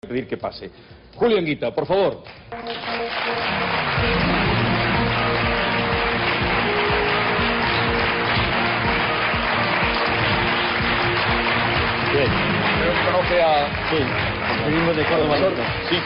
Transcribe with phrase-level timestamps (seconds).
[0.00, 0.70] Pedir que pase.
[1.14, 2.22] Julio Anguita, por favor.
[12.12, 12.28] Bien.
[13.06, 13.88] Conoce a...
[13.90, 13.96] Sí.
[14.66, 15.36] Venimos de Córdoba.
[15.88, 15.96] Sí.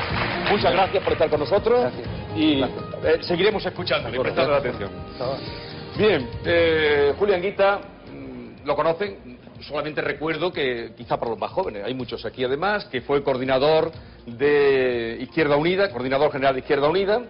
[0.50, 1.92] Muchas gracias por estar con nosotros
[2.36, 4.90] y eh, seguiremos escuchándole, prestando atención.
[5.96, 7.80] Bien, eh, Julio Anguita,
[8.12, 9.29] mm, lo conocen,
[9.62, 13.92] solamente recuerdo que, quizá para los más jóvenes, hay muchos aquí además, que fue coordinador
[14.26, 17.22] de Izquierda Unida, coordinador general de Izquierda Unida,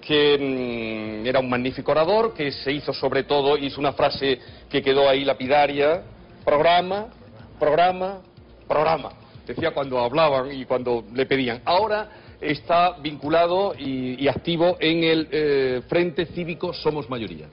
[0.00, 4.82] que mm, era un magnífico orador, que se hizo sobre todo, hizo una frase que
[4.82, 6.02] quedó ahí lapidaria,
[6.44, 7.06] programa,
[7.58, 8.20] programa,
[8.68, 9.12] programa.
[9.46, 11.62] Decía cuando hablaban y cuando le pedían.
[11.64, 12.08] Ahora
[12.40, 17.46] está vinculado y, activo en el eh, Frente Cívico Somos Mayoría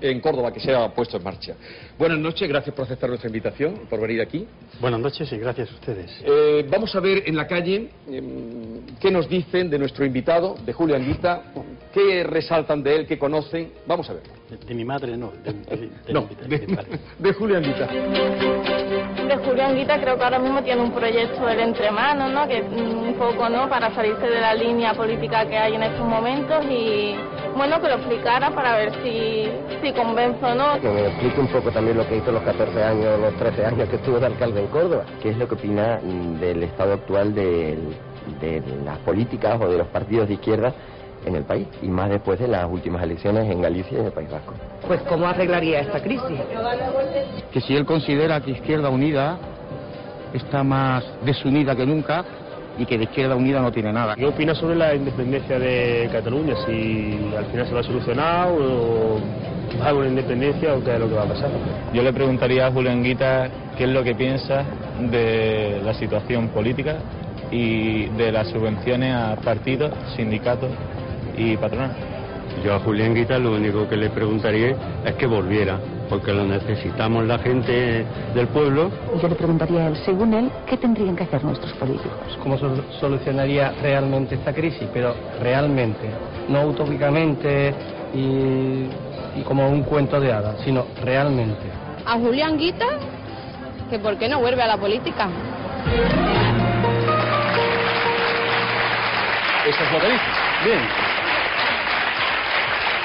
[0.00, 1.54] en Córdoba que se ha puesto en marcha.
[1.98, 4.46] Buenas noches, gracias por aceptar nuestra invitación, por venir aquí.
[4.80, 6.22] Buenas noches y gracias a ustedes.
[6.24, 8.22] Eh, vamos a ver en la calle eh,
[9.00, 11.42] qué nos dicen de nuestro invitado, de Julio Anguita,
[11.92, 13.72] qué resaltan de él, qué conocen.
[13.84, 14.22] Vamos a ver.
[14.48, 17.56] De, de mi madre no, de, de- de- No, de- de, de- de- de Julio
[17.56, 17.86] Anguita.
[17.88, 22.46] De Julio Anguita creo que ahora mismo tiene un proyecto él entre manos, ¿no?
[22.46, 23.68] Que mm, un poco, ¿no?
[23.68, 27.16] Para salirse de la línea política que hay en estos momentos y,
[27.56, 29.48] bueno, que lo explicara para ver si,
[29.82, 30.80] si convenzo o no.
[30.80, 33.88] Que me explique un poco también lo que hizo los 14 años, los 13 años
[33.88, 35.04] que estuvo de alcalde en Córdoba.
[35.22, 37.94] ¿Qué es lo que opina mm, del estado actual del-
[38.40, 40.72] de, las políticas o de los partidos de izquierda
[41.24, 41.66] en el país?
[41.82, 44.54] Y más después de las últimas elecciones en Galicia y en el País Vasco.
[44.86, 46.38] Pues ¿cómo arreglaría esta crisis?
[47.52, 49.38] que si él considera que Izquierda Unida
[50.34, 52.24] está más desunida que nunca
[52.78, 54.14] y que de Izquierda Unida no tiene nada.
[54.14, 56.54] ¿Qué opina sobre la independencia de Cataluña?
[56.64, 59.20] Si al final se va a solucionar o
[59.80, 61.50] va a haber una independencia o qué es lo que va a pasar.
[61.92, 64.64] Yo le preguntaría a Julio Anguita qué es lo que piensa
[65.10, 66.96] de la situación política
[67.50, 70.70] y de las subvenciones a partidos, sindicatos
[71.36, 72.17] y patronales.
[72.64, 74.74] Yo a Julián Guita lo único que le preguntaría
[75.04, 78.04] es que volviera, porque lo necesitamos la gente
[78.34, 78.90] del pueblo.
[79.22, 82.10] Yo le preguntaría a él, según él, ¿qué tendrían que hacer nuestros políticos?
[82.42, 86.10] cómo sol- solucionaría realmente esta crisis, pero realmente,
[86.48, 87.74] no utópicamente
[88.14, 88.88] y,
[89.38, 91.62] y como un cuento de hadas, sino realmente.
[92.06, 92.86] A Julián Guita,
[93.90, 95.28] que por qué no vuelve a la política.
[99.66, 100.24] Eso es lo que dice.
[100.64, 100.80] Bien.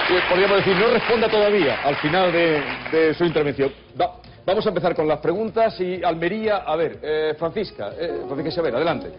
[0.09, 3.71] Eh, Podríamos decir, no responda todavía al final de, de su intervención.
[3.99, 4.15] Va-
[4.45, 8.75] vamos a empezar con las preguntas y Almería, a ver, eh, Francisca, eh, Francisca Isabel,
[8.75, 9.11] adelante.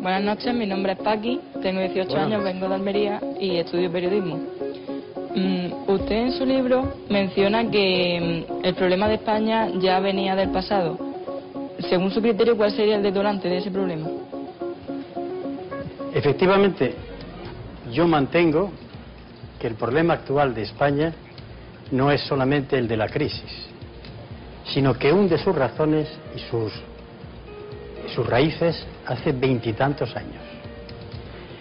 [0.00, 3.90] Buenas noches, mi nombre es Paqui, tengo 18 Buenas años, vengo de Almería y estudio
[3.90, 4.40] periodismo.
[5.34, 10.50] Mm, usted en su libro menciona que mm, el problema de España ya venía del
[10.50, 10.98] pasado.
[11.88, 14.08] Según su criterio, ¿cuál sería el detonante de ese problema?
[16.14, 16.94] Efectivamente,
[17.90, 18.70] yo mantengo
[19.62, 21.12] que el problema actual de España
[21.92, 23.68] no es solamente el de la crisis,
[24.64, 26.72] sino que hunde sus razones y sus,
[28.12, 30.42] sus raíces hace veintitantos años.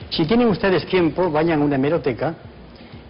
[0.09, 2.33] Si tienen ustedes tiempo, vayan a una hemeroteca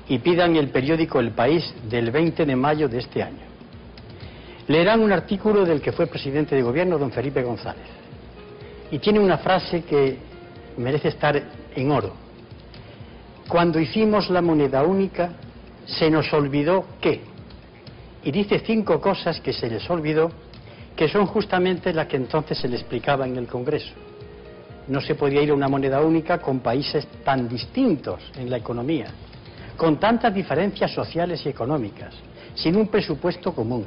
[0.10, 3.46] y pidan el periódico El País del 20 de mayo de este año.
[4.68, 7.88] Leerán un artículo del que fue presidente de gobierno, don Felipe González.
[8.92, 10.18] Y tiene una frase que
[10.76, 11.42] merece estar
[11.74, 12.21] en oro.
[13.52, 15.32] Cuando hicimos la moneda única,
[15.86, 17.20] se nos olvidó qué.
[18.24, 20.32] Y dice cinco cosas que se les olvidó,
[20.96, 23.92] que son justamente las que entonces se le explicaba en el Congreso.
[24.88, 29.08] No se podía ir a una moneda única con países tan distintos en la economía,
[29.76, 32.16] con tantas diferencias sociales y económicas,
[32.56, 33.86] sin un presupuesto común,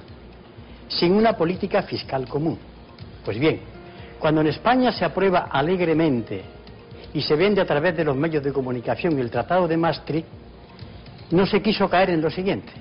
[0.88, 2.58] sin una política fiscal común.
[3.24, 3.60] Pues bien,
[4.18, 6.44] cuando en España se aprueba alegremente
[7.14, 10.26] y se vende a través de los medios de comunicación el Tratado de Maastricht,
[11.30, 12.72] no se quiso caer en lo siguiente.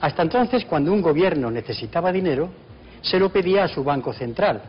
[0.00, 2.48] Hasta entonces, cuando un gobierno necesitaba dinero,
[3.02, 4.62] se lo pedía a su Banco Central.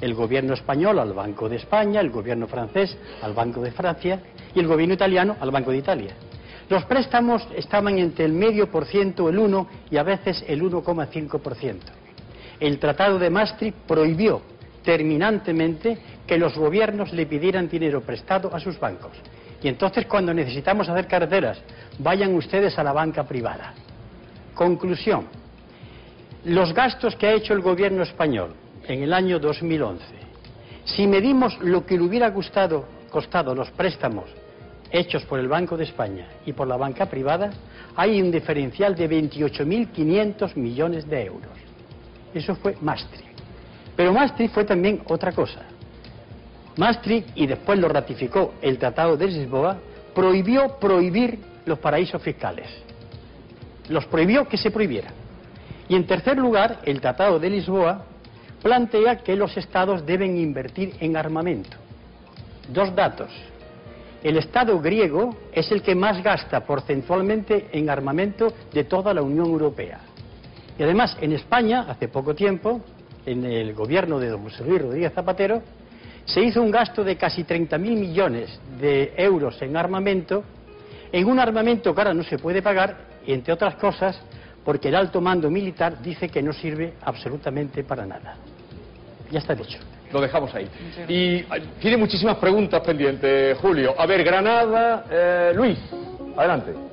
[0.00, 4.20] El gobierno español al Banco de España, el gobierno francés al Banco de Francia
[4.54, 6.14] y el gobierno italiano al Banco de Italia.
[6.68, 11.40] Los préstamos estaban entre el medio por ciento, el 1 y a veces el 1,5
[11.40, 11.92] por ciento.
[12.60, 14.42] El Tratado de Maastricht prohibió
[14.82, 19.12] terminantemente que los gobiernos le pidieran dinero prestado a sus bancos.
[19.62, 21.58] Y entonces cuando necesitamos hacer carreteras,
[21.98, 23.74] vayan ustedes a la banca privada.
[24.54, 25.26] Conclusión.
[26.44, 28.54] Los gastos que ha hecho el gobierno español
[28.88, 30.04] en el año 2011,
[30.84, 34.24] si medimos lo que le hubiera costado, costado los préstamos
[34.90, 37.50] hechos por el Banco de España y por la banca privada,
[37.96, 41.52] hay un diferencial de 28.500 millones de euros.
[42.34, 43.31] Eso fue Maastricht.
[43.96, 45.62] Pero Maastricht fue también otra cosa.
[46.76, 49.76] Maastricht, y después lo ratificó el Tratado de Lisboa,
[50.14, 52.68] prohibió prohibir los paraísos fiscales.
[53.88, 55.12] Los prohibió que se prohibieran.
[55.88, 58.06] Y en tercer lugar, el Tratado de Lisboa
[58.62, 61.76] plantea que los estados deben invertir en armamento.
[62.68, 63.30] Dos datos.
[64.22, 69.46] El Estado griego es el que más gasta porcentualmente en armamento de toda la Unión
[69.46, 69.98] Europea.
[70.78, 72.80] Y además, en España, hace poco tiempo,
[73.26, 75.62] en el gobierno de don José Luis Rodríguez Zapatero,
[76.24, 80.44] se hizo un gasto de casi 30.000 millones de euros en armamento,
[81.10, 82.96] en un armamento que ahora no se puede pagar,
[83.26, 84.20] y entre otras cosas,
[84.64, 88.36] porque el alto mando militar dice que no sirve absolutamente para nada.
[89.30, 89.78] Ya está dicho.
[90.12, 90.68] Lo dejamos ahí.
[91.08, 91.42] Y
[91.80, 93.94] tiene muchísimas preguntas pendientes, Julio.
[93.98, 95.78] A ver, Granada, eh, Luis,
[96.36, 96.91] adelante.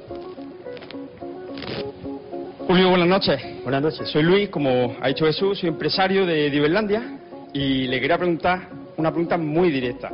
[2.70, 3.42] Julio, buenas noches.
[3.64, 4.08] Buenas noches.
[4.10, 7.18] Soy Luis, como ha dicho Jesús, soy empresario de Diverlandia
[7.52, 10.12] y le quería preguntar una pregunta muy directa.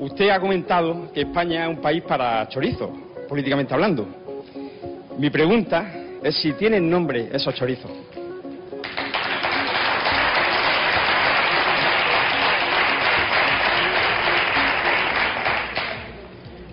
[0.00, 2.90] Usted ha comentado que España es un país para chorizos,
[3.28, 4.04] políticamente hablando.
[5.16, 5.88] Mi pregunta
[6.24, 7.92] es si tienen nombre esos chorizos.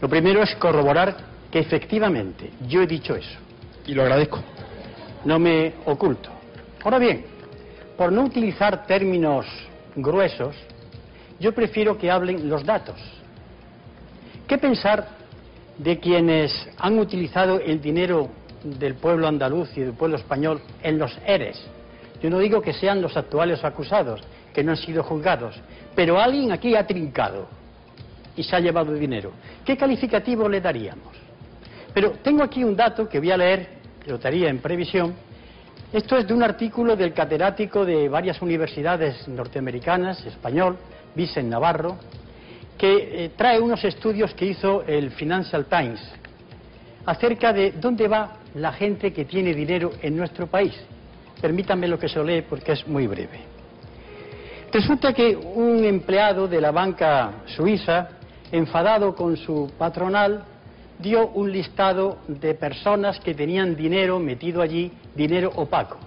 [0.02, 1.16] Lo primero es corroborar
[1.52, 3.38] que efectivamente yo he dicho eso.
[3.86, 4.44] Y lo agradezco.
[5.26, 6.30] No me oculto.
[6.84, 7.26] Ahora bien,
[7.98, 9.46] por no utilizar términos
[9.96, 10.56] gruesos,
[11.40, 12.96] yo prefiero que hablen los datos.
[14.48, 15.08] ¿Qué pensar
[15.78, 18.30] de quienes han utilizado el dinero
[18.64, 21.62] del pueblo andaluz y del pueblo español en los ERES?
[22.22, 24.22] Yo no digo que sean los actuales acusados,
[24.54, 25.56] que no han sido juzgados,
[25.96, 27.48] pero alguien aquí ha trincado
[28.36, 29.32] y se ha llevado dinero.
[29.66, 31.14] ¿Qué calificativo le daríamos?
[31.94, 35.14] Pero tengo aquí un dato que voy a leer, que lo daría en previsión.
[35.92, 40.78] Esto es de un artículo del catedrático de varias universidades norteamericanas, español,
[41.16, 41.98] Vicent Navarro,
[42.78, 46.02] que eh, trae unos estudios que hizo el Financial Times
[47.06, 50.74] acerca de dónde va la gente que tiene dinero en nuestro país.
[51.42, 53.42] Permítanme lo que se lee porque es muy breve.
[54.72, 58.10] Resulta que un empleado de la banca suiza
[58.52, 60.44] enfadado con su patronal,
[61.00, 65.98] dio un listado de personas que tenían dinero metido allí, dinero opaco.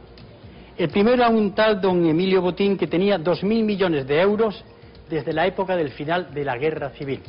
[0.77, 4.62] El primero era un tal don Emilio Botín que tenía 2.000 millones de euros
[5.09, 7.21] desde la época del final de la guerra civil.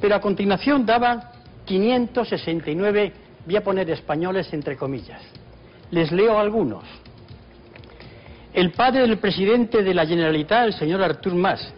[0.00, 1.32] Pero a continuación daba
[1.64, 3.12] 569,
[3.46, 5.22] voy a poner españoles entre comillas.
[5.90, 6.84] Les leo algunos.
[8.52, 11.72] El padre del presidente de la Generalitat, el señor Artur Mas,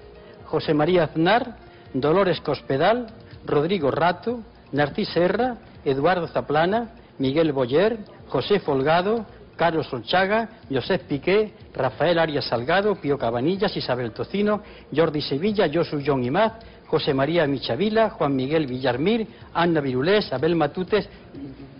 [0.47, 1.57] José María Aznar,
[1.93, 3.07] Dolores Cospedal,
[3.45, 4.41] Rodrigo Rato,
[4.73, 7.99] Narcís Serra, Eduardo Zaplana, Miguel Boyer,
[8.29, 9.27] José Folgado,
[9.57, 14.63] Carlos Solchaga, Josep Piqué, Rafael Arias Salgado, Pío Cabanillas, Isabel Tocino,
[14.95, 16.55] Jordi Sevilla, Josu John Imaz,
[16.87, 21.09] José María Michavila, Juan Miguel Villarmir, Ana Virulés, Abel Matutes.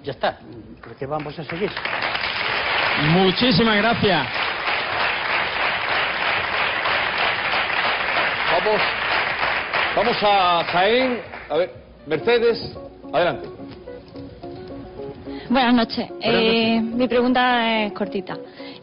[0.05, 0.39] Ya está,
[0.83, 1.71] porque vamos a seguir.
[3.09, 4.27] Muchísimas gracias.
[8.53, 8.83] Vamos,
[9.97, 11.21] vamos a Jaén.
[11.49, 11.75] A ver,
[12.07, 12.77] Mercedes,
[13.13, 13.49] adelante.
[15.49, 16.11] Buenas noches.
[16.21, 18.37] Eh, mi pregunta es cortita.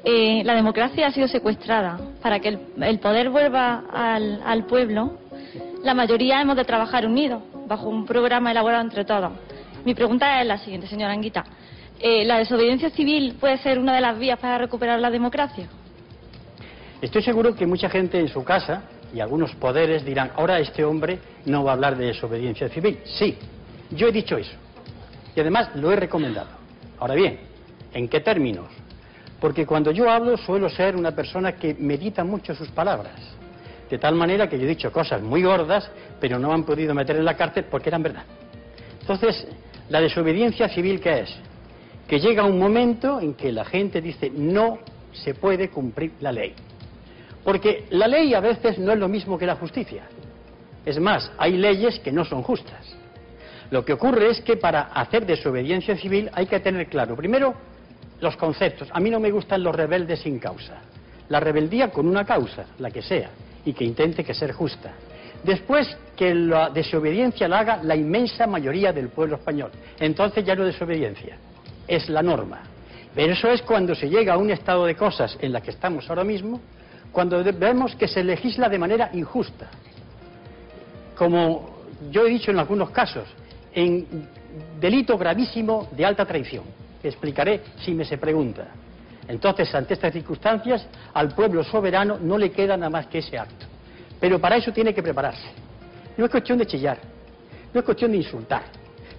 [0.04, 2.00] Eh, la democracia ha sido secuestrada.
[2.22, 5.18] Para que el, el poder vuelva al, al pueblo,
[5.84, 9.32] la mayoría hemos de trabajar unidos, bajo un programa elaborado entre todos.
[9.84, 11.44] Mi pregunta es la siguiente, señora Anguita.
[12.00, 15.68] Eh, ¿La desobediencia civil puede ser una de las vías para recuperar la democracia?
[17.02, 21.20] Estoy seguro que mucha gente en su casa y algunos poderes dirán, ahora este hombre
[21.46, 23.00] no va a hablar de desobediencia civil.
[23.06, 23.38] Sí,
[23.92, 24.56] yo he dicho eso.
[25.36, 26.50] Y además lo he recomendado.
[27.00, 27.40] Ahora bien,
[27.94, 28.68] ¿en qué términos?
[29.40, 33.14] Porque cuando yo hablo suelo ser una persona que medita mucho sus palabras.
[33.90, 35.90] De tal manera que yo he dicho cosas muy gordas,
[36.20, 38.24] pero no me han podido meter en la cárcel porque eran verdad.
[39.02, 39.48] Entonces,
[39.90, 41.36] la desobediencia civil, ¿qué es?
[42.08, 44.80] Que llega un momento en que la gente dice, no
[45.12, 46.54] se puede cumplir la ley.
[47.44, 50.04] Porque la ley a veces no es lo mismo que la justicia.
[50.86, 52.96] Es más, hay leyes que no son justas.
[53.72, 57.54] Lo que ocurre es que para hacer desobediencia civil hay que tener claro, primero,
[58.20, 58.90] los conceptos.
[58.92, 60.82] A mí no me gustan los rebeldes sin causa.
[61.30, 63.30] La rebeldía con una causa, la que sea.
[63.66, 64.94] y que intente que ser justa.
[65.44, 69.72] Después, que la desobediencia la haga la inmensa mayoría del pueblo español.
[70.00, 71.38] Entonces ya no es desobediencia,
[71.88, 72.62] es la norma.
[73.14, 76.10] Pero eso es cuando se llega a un estado de cosas en la que estamos
[76.10, 76.62] ahora mismo,
[77.12, 79.70] cuando vemos que se legisla de manera injusta.
[81.16, 81.80] Como
[82.12, 83.28] yo he dicho en algunos casos,
[83.74, 84.06] en
[84.80, 86.64] delito gravísimo de alta traición.
[87.04, 88.68] Explicaré si me se pregunta.
[89.28, 93.66] Entonces, ante estas circunstancias, al pueblo soberano no le queda nada más que ese acto.
[94.20, 95.50] Pero para eso tiene que prepararse.
[96.18, 96.98] No es cuestión de chillar,
[97.74, 98.64] no es cuestión de insultar,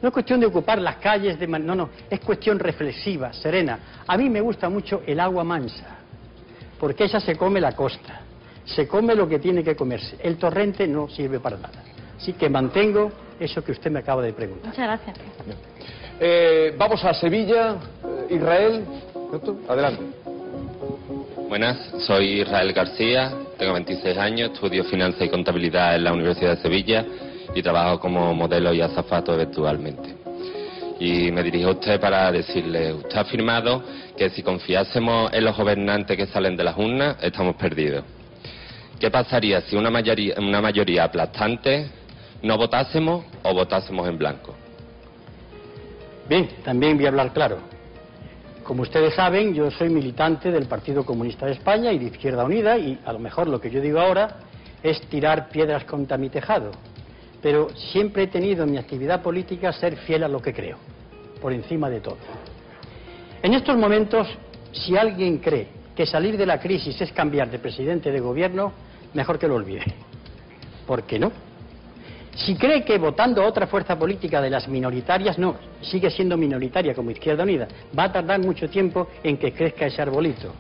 [0.02, 1.46] no es cuestión de ocupar las calles de...
[1.46, 3.78] No, no, es cuestión reflexiva, serena.
[4.06, 5.99] A mí me gusta mucho el agua mansa,
[6.80, 8.22] porque ella se come la costa,
[8.64, 10.16] se come lo que tiene que comerse.
[10.18, 11.84] El torrente no sirve para nada.
[12.16, 14.68] Así que mantengo eso que usted me acaba de preguntar.
[14.68, 15.16] Muchas gracias.
[16.18, 17.76] Eh, vamos a Sevilla,
[18.30, 18.84] eh, Israel.
[19.68, 20.02] Adelante.
[21.48, 26.62] Buenas, soy Israel García, tengo 26 años, estudio finanzas y contabilidad en la Universidad de
[26.62, 27.04] Sevilla
[27.54, 30.19] y trabajo como modelo y azafato eventualmente.
[31.00, 33.82] Y me dirijo a usted para decirle, usted ha afirmado
[34.16, 38.04] que si confiásemos en los gobernantes que salen de las urnas, estamos perdidos.
[39.00, 41.88] ¿Qué pasaría si una mayoría, una mayoría aplastante
[42.42, 44.54] no votásemos o votásemos en blanco?
[46.28, 47.58] Bien, también voy a hablar claro.
[48.62, 52.76] Como ustedes saben, yo soy militante del Partido Comunista de España y de Izquierda Unida
[52.76, 54.36] y a lo mejor lo que yo digo ahora
[54.82, 56.70] es tirar piedras contra mi tejado.
[57.42, 60.76] Pero siempre he tenido en mi actividad política ser fiel a lo que creo,
[61.40, 62.18] por encima de todo.
[63.42, 64.28] En estos momentos,
[64.72, 68.72] si alguien cree que salir de la crisis es cambiar de presidente de gobierno,
[69.14, 69.84] mejor que lo olvide.
[70.86, 71.32] ¿Por qué no?
[72.34, 76.94] Si cree que votando a otra fuerza política de las minoritarias, no, sigue siendo minoritaria
[76.94, 77.68] como Izquierda Unida,
[77.98, 80.52] va a tardar mucho tiempo en que crezca ese arbolito.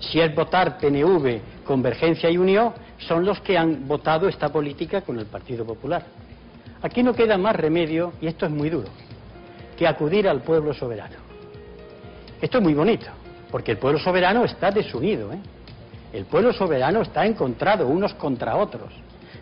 [0.00, 5.18] Si es votar PNV, Convergencia y Unión, son los que han votado esta política con
[5.18, 6.04] el Partido Popular.
[6.82, 8.88] Aquí no queda más remedio, y esto es muy duro,
[9.78, 11.16] que acudir al pueblo soberano.
[12.40, 13.06] Esto es muy bonito,
[13.50, 15.32] porque el pueblo soberano está desunido.
[15.32, 15.38] ¿eh?
[16.12, 18.92] El pueblo soberano está encontrado unos contra otros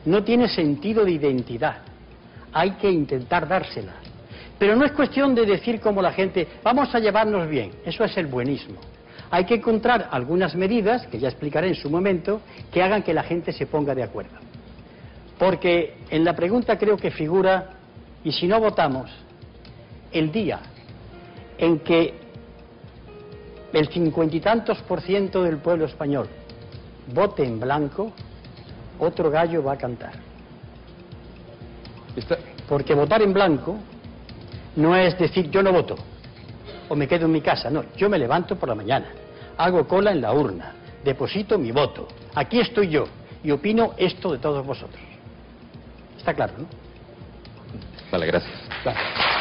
[0.06, 1.78] no tiene sentido de identidad.
[2.52, 3.94] Hay que intentar dársela.
[4.58, 8.16] Pero no es cuestión de decir como la gente, vamos a llevarnos bien, eso es
[8.16, 8.76] el buenismo.
[9.30, 12.40] Hay que encontrar algunas medidas, que ya explicaré en su momento,
[12.72, 14.38] que hagan que la gente se ponga de acuerdo.
[15.38, 17.72] Porque en la pregunta creo que figura,
[18.24, 19.10] y si no votamos,
[20.18, 20.60] el día
[21.58, 22.14] en que
[23.72, 26.28] el cincuenta y tantos por ciento del pueblo español
[27.12, 28.12] vote en blanco,
[28.98, 30.12] otro gallo va a cantar.
[32.68, 33.76] Porque votar en blanco
[34.76, 35.96] no es decir yo no voto
[36.88, 39.08] o me quedo en mi casa, no, yo me levanto por la mañana,
[39.56, 40.72] hago cola en la urna,
[41.04, 43.06] deposito mi voto, aquí estoy yo
[43.42, 45.00] y opino esto de todos vosotros.
[46.16, 46.66] Está claro, ¿no?
[48.10, 49.35] Vale, gracias.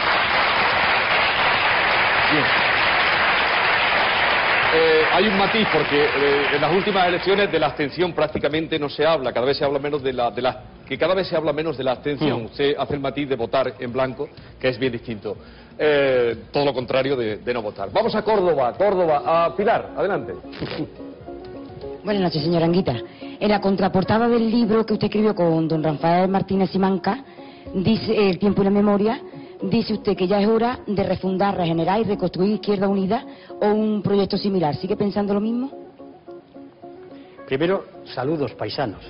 [4.77, 8.89] Eh, hay un matiz porque eh, en las últimas elecciones de la abstención prácticamente no
[8.89, 11.35] se habla, cada vez se habla menos de la, de la que cada vez se
[11.35, 12.43] habla menos de la abstención.
[12.43, 12.45] Mm.
[12.45, 14.27] Usted hace el matiz de votar en blanco,
[14.59, 15.37] que es bien distinto.
[15.77, 17.89] Eh, todo lo contrario de, de no votar.
[17.91, 20.33] Vamos a Córdoba, Córdoba, a Pilar, adelante.
[22.03, 22.95] Buenas noches, señora Anguita.
[23.39, 27.23] En la contraportada del libro que usted escribió con don Rafael Martínez Simanca,
[27.73, 29.19] dice El tiempo y la memoria,
[29.61, 33.25] dice usted que ya es hora de refundar, regenerar y reconstruir Izquierda Unida
[33.61, 34.75] o un proyecto similar.
[34.75, 35.71] ¿Sigue pensando lo mismo?
[37.47, 39.01] Primero, saludos paisanos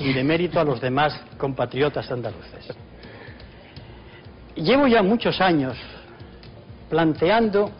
[0.00, 2.68] y de mérito a los demás compatriotas andaluces.
[4.56, 5.76] Llevo ya muchos años
[6.90, 7.70] planteando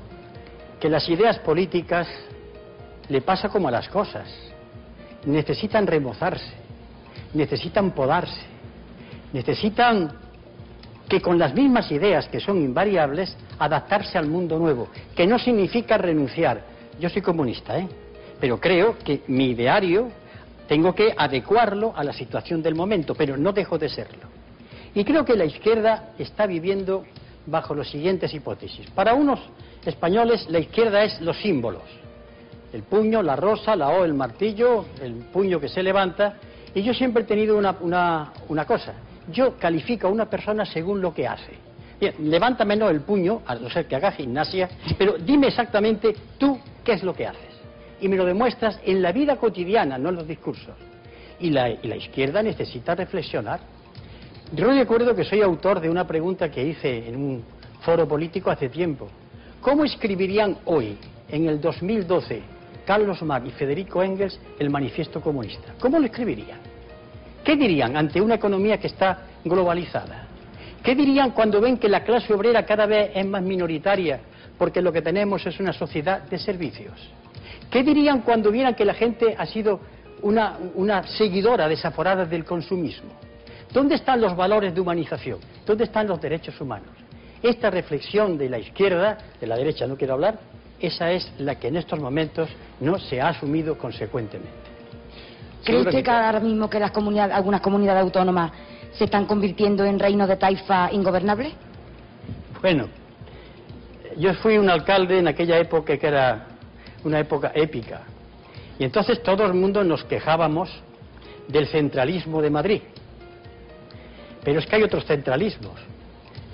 [0.80, 2.06] que las ideas políticas
[3.08, 4.28] le pasa como a las cosas.
[5.26, 6.52] Necesitan remozarse,
[7.34, 8.40] necesitan podarse,
[9.32, 10.12] necesitan
[11.08, 15.96] que con las mismas ideas que son invariables, adaptarse al mundo nuevo, que no significa
[15.96, 16.62] renunciar.
[17.00, 17.88] Yo soy comunista, ¿eh?
[18.40, 20.10] pero creo que mi ideario
[20.66, 24.28] tengo que adecuarlo a la situación del momento, pero no dejo de serlo.
[24.94, 27.04] Y creo que la izquierda está viviendo
[27.46, 28.88] bajo las siguientes hipótesis.
[28.90, 29.40] Para unos
[29.84, 31.84] españoles la izquierda es los símbolos.
[32.72, 36.34] El puño, la rosa, la O, el martillo, el puño que se levanta.
[36.74, 38.92] Y yo siempre he tenido una, una, una cosa.
[39.32, 41.52] Yo califico a una persona según lo que hace.
[42.00, 46.58] Bien, levántame no el puño, a no ser que haga gimnasia, pero dime exactamente tú
[46.85, 47.42] qué es lo que haces.
[48.00, 50.75] Y me lo demuestras en la vida cotidiana, no en los discursos.
[51.40, 53.61] Y la, y la izquierda necesita reflexionar.
[54.54, 57.44] Yo recuerdo que soy autor de una pregunta que hice en un
[57.80, 59.08] foro político hace tiempo.
[59.61, 60.97] ¿Cómo escribirían hoy,
[61.28, 62.40] en el 2012,
[62.87, 65.75] Carlos Marx y Federico Engels el manifiesto comunista?
[65.80, 66.67] ¿Cómo lo escribirían?
[67.48, 70.26] ¿Qué dirían ante una economía que está globalizada?
[70.82, 74.20] ¿Qué dirían cuando ven que la clase obrera cada vez es más minoritaria
[74.58, 76.92] porque lo que tenemos es una sociedad de servicios?
[77.70, 79.80] ¿Qué dirían cuando vieran que la gente ha sido
[80.20, 83.12] una, una seguidora desaforada del consumismo?
[83.72, 85.38] ¿Dónde están los valores de humanización?
[85.64, 86.90] ¿Dónde están los derechos humanos?
[87.42, 90.38] Esta reflexión de la izquierda, de la derecha no quiero hablar,
[90.78, 94.67] esa es la que en estos momentos no se ha asumido consecuentemente.
[95.68, 98.52] ¿Cree usted que ahora mismo que las comunidades, algunas comunidades autónomas
[98.92, 101.52] se están convirtiendo en reinos de taifa ingobernables?
[102.62, 102.88] Bueno,
[104.16, 106.46] yo fui un alcalde en aquella época que era
[107.04, 108.00] una época épica.
[108.78, 110.70] Y entonces todo el mundo nos quejábamos
[111.48, 112.82] del centralismo de Madrid.
[114.42, 115.78] Pero es que hay otros centralismos.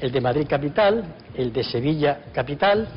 [0.00, 1.04] El de Madrid capital,
[1.36, 2.88] el de Sevilla capital,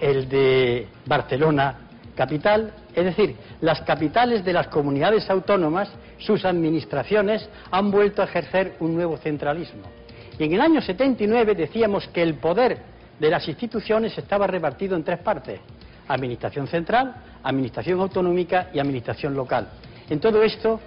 [0.00, 2.72] el de Barcelona capital.
[2.94, 8.94] Es decir, las capitales de las comunidades autónomas, sus administraciones, han vuelto a ejercer un
[8.94, 9.82] nuevo centralismo.
[10.38, 12.78] Y en el año 79 decíamos que el poder
[13.18, 15.60] de las instituciones estaba repartido en tres partes.
[16.08, 19.68] Administración central, administración autonómica y administración local.
[20.08, 20.80] En todo esto,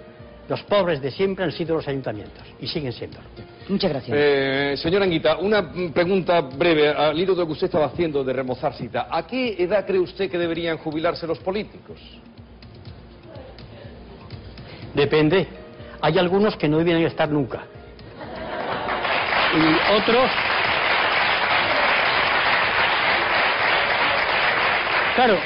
[0.48, 3.18] los pobres de siempre han sido los ayuntamientos y siguen siendo.
[3.68, 4.16] Muchas gracias.
[4.18, 8.22] Eh, señora Anguita, una mm, pregunta breve al hilo de lo que usted estaba haciendo
[8.22, 9.08] de remozar cita.
[9.10, 11.98] ¿A qué edad cree usted que deberían jubilarse los políticos?
[14.94, 15.46] Depende.
[16.00, 17.62] Hay algunos que no deberían estar nunca.
[19.56, 20.30] Y otros...
[25.14, 25.38] Claro,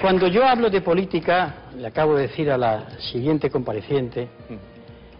[0.00, 4.28] cuando yo hablo de política, le acabo de decir a la siguiente compareciente,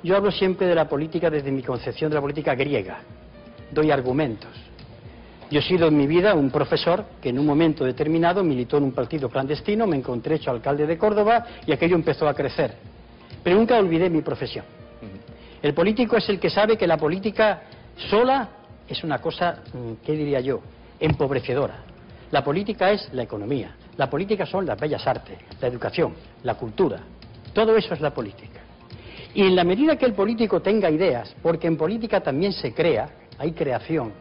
[0.05, 2.99] yo hablo siempre de la política desde mi concepción de la política griega.
[3.73, 4.51] Doy argumentos.
[5.51, 8.85] Yo he sido en mi vida un profesor que en un momento determinado militó en
[8.85, 12.75] un partido clandestino, me encontré hecho alcalde de Córdoba y aquello empezó a crecer.
[13.43, 14.67] Pero nunca olvidé mi profesión.
[15.63, 17.63] El político es el que sabe que la política
[18.11, 18.49] sola
[18.87, 20.61] es una cosa, mm, ¿qué diría yo?,
[21.01, 21.83] empobrecedora.
[22.31, 27.01] La política es la economía, la política son las bellas artes, la educación, la cultura.
[27.55, 28.64] Todo eso es la política.
[29.35, 33.09] Y en la medida que el político tenga ideas, porque en política también se crea,
[33.39, 34.13] hay creación,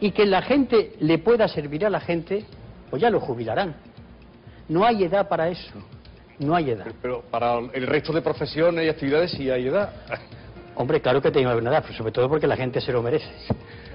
[0.00, 2.44] y que la gente le pueda servir a la gente,
[2.90, 3.74] pues ya lo jubilarán.
[4.68, 5.74] No hay edad para eso.
[6.38, 6.86] No hay edad.
[7.00, 9.92] Pero para el resto de profesiones y actividades sí hay edad.
[10.76, 13.30] Hombre, claro que tiene una edad, pero sobre todo porque la gente se lo merece.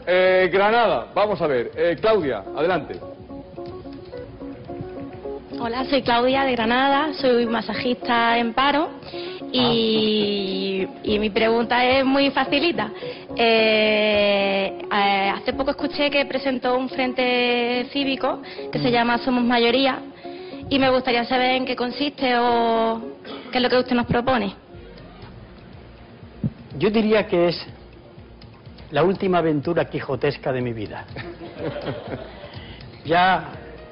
[0.06, 1.72] Eh, Granada, vamos a ver.
[1.76, 2.98] Eh, Claudia, adelante.
[5.62, 8.92] Hola, soy Claudia de Granada, soy masajista en paro
[9.52, 12.90] y, y mi pregunta es muy facilita.
[13.36, 18.42] Eh, eh, hace poco escuché que presentó un frente cívico
[18.72, 20.00] que se llama Somos Mayoría
[20.70, 23.02] y me gustaría saber en qué consiste o
[23.52, 24.56] qué es lo que usted nos propone.
[26.78, 27.68] Yo diría que es
[28.92, 31.06] la última aventura quijotesca de mi vida.
[33.04, 33.50] ya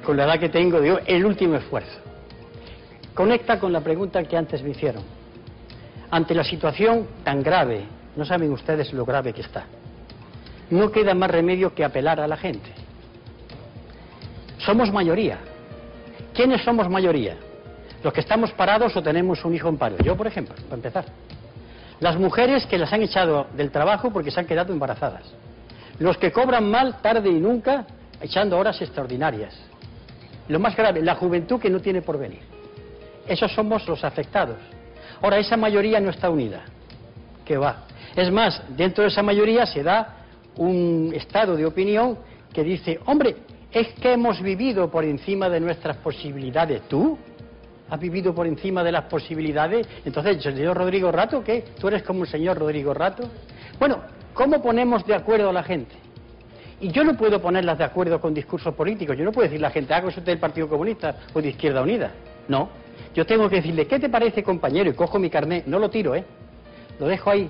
[0.08, 2.00] con la edad que tengo, digo, el último esfuerzo.
[3.14, 5.04] Conecta con la pregunta que antes me hicieron.
[6.10, 7.84] Ante la situación tan grave,
[8.16, 9.66] no saben ustedes lo grave que está,
[10.70, 12.70] no queda más remedio que apelar a la gente.
[14.60, 15.40] Somos mayoría.
[16.34, 17.36] ¿Quiénes somos mayoría?
[18.02, 19.98] Los que estamos parados o tenemos un hijo en paro.
[19.98, 21.06] Yo, por ejemplo, para empezar.
[22.00, 25.24] Las mujeres que las han echado del trabajo porque se han quedado embarazadas.
[26.00, 27.86] Los que cobran mal tarde y nunca
[28.22, 29.68] echando horas extraordinarias.
[30.48, 32.42] Lo más grave, la juventud que no tiene porvenir.
[33.28, 34.58] Esos somos los afectados.
[35.22, 36.64] Ahora, esa mayoría no está unida.
[37.44, 37.86] ¿Qué va?
[38.16, 40.18] Es más, dentro de esa mayoría se da
[40.56, 42.18] un estado de opinión
[42.54, 43.36] que dice, hombre,
[43.72, 46.84] es que hemos vivido por encima de nuestras posibilidades.
[46.88, 47.18] ¿Tú?
[47.90, 49.88] ¿Has vivido por encima de las posibilidades?
[50.06, 51.64] Entonces, el señor Rodrigo Rato, ¿qué?
[51.80, 53.30] ¿Tú eres como el señor Rodrigo Rato?
[53.80, 54.02] Bueno,
[54.34, 55.96] ¿cómo ponemos de acuerdo a la gente?
[56.80, 59.18] Y yo no puedo ponerlas de acuerdo con discursos políticos.
[59.18, 61.82] Yo no puedo decirle a la gente, hago eso del Partido Comunista o de Izquierda
[61.82, 62.12] Unida.
[62.48, 62.70] No.
[63.16, 64.90] Yo tengo que decirle, ¿qué te parece, compañero?
[64.90, 65.66] Y cojo mi carnet.
[65.66, 66.24] No lo tiro, ¿eh?
[67.00, 67.50] Lo dejo ahí.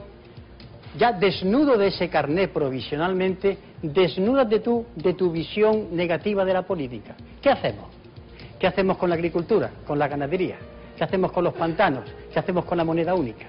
[0.97, 6.61] Ya desnudo de ese carnet provisionalmente, desnudas de tu, de tu visión negativa de la
[6.61, 7.15] política.
[7.41, 7.85] ¿Qué hacemos?
[8.57, 9.69] ¿Qué hacemos con la agricultura?
[9.85, 10.57] ¿Con la ganadería?
[10.97, 12.05] ¿Qué hacemos con los pantanos?
[12.33, 13.45] ¿Qué hacemos con la moneda única?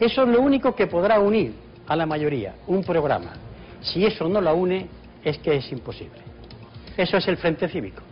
[0.00, 1.52] Eso es lo único que podrá unir
[1.86, 3.32] a la mayoría, un programa.
[3.80, 4.86] Si eso no la une,
[5.24, 6.18] es que es imposible.
[6.96, 8.02] Eso es el Frente Cívico.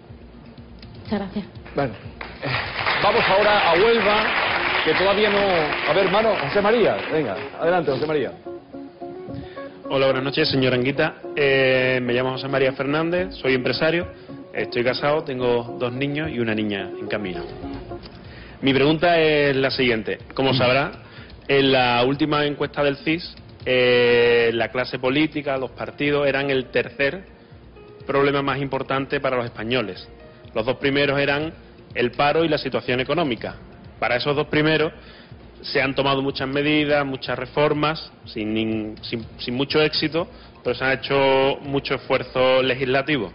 [1.04, 1.44] Muchas gracias.
[1.74, 1.92] Bueno,
[2.42, 2.48] eh,
[3.02, 4.26] vamos ahora a Huelva,
[4.84, 5.38] que todavía no...
[5.38, 8.32] A ver, hermano, José María, venga, adelante, José María.
[9.88, 11.16] Hola, buenas noches, señora Anguita.
[11.36, 14.08] Eh, me llamo José María Fernández, soy empresario,
[14.52, 17.44] estoy casado, tengo dos niños y una niña en camino.
[18.62, 20.18] Mi pregunta es la siguiente.
[20.34, 21.02] Como sabrá,
[21.46, 27.24] En la última encuesta del CIS, eh, la clase política, los partidos, eran el tercer
[28.06, 30.08] problema más importante para los españoles.
[30.54, 31.52] Los dos primeros eran
[31.94, 33.56] el paro y la situación económica.
[33.98, 34.92] Para esos dos primeros
[35.62, 40.28] se han tomado muchas medidas, muchas reformas, sin, sin- sin mucho éxito,
[40.62, 43.32] pero se han hecho mucho esfuerzo legislativo.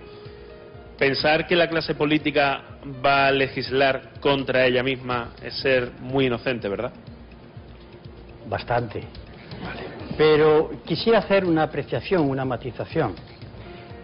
[0.98, 2.62] Pensar que la clase política
[3.04, 6.94] va a legislar contra ella misma es ser muy inocente, ¿verdad?
[8.48, 9.04] Bastante.
[10.18, 13.14] Pero quisiera hacer una apreciación, una matización.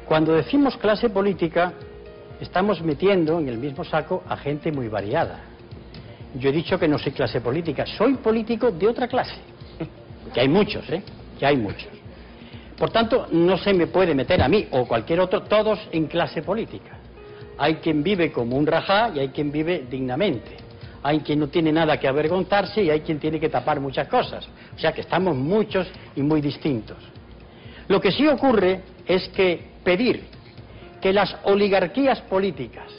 [0.05, 1.73] Cuando decimos clase política,
[2.39, 5.41] estamos metiendo en el mismo saco a gente muy variada.
[6.35, 9.35] Yo he dicho que no soy clase política, soy político de otra clase.
[10.33, 11.01] Que hay muchos, ¿eh?
[11.39, 11.89] Que hay muchos.
[12.77, 16.41] Por tanto, no se me puede meter a mí o cualquier otro, todos en clase
[16.41, 16.99] política.
[17.57, 20.66] Hay quien vive como un rajá y hay quien vive dignamente.
[21.03, 24.47] Hay quien no tiene nada que avergonzarse y hay quien tiene que tapar muchas cosas.
[24.75, 26.97] O sea que estamos muchos y muy distintos.
[27.87, 30.25] Lo que sí ocurre es que pedir
[31.01, 32.91] que las oligarquías políticas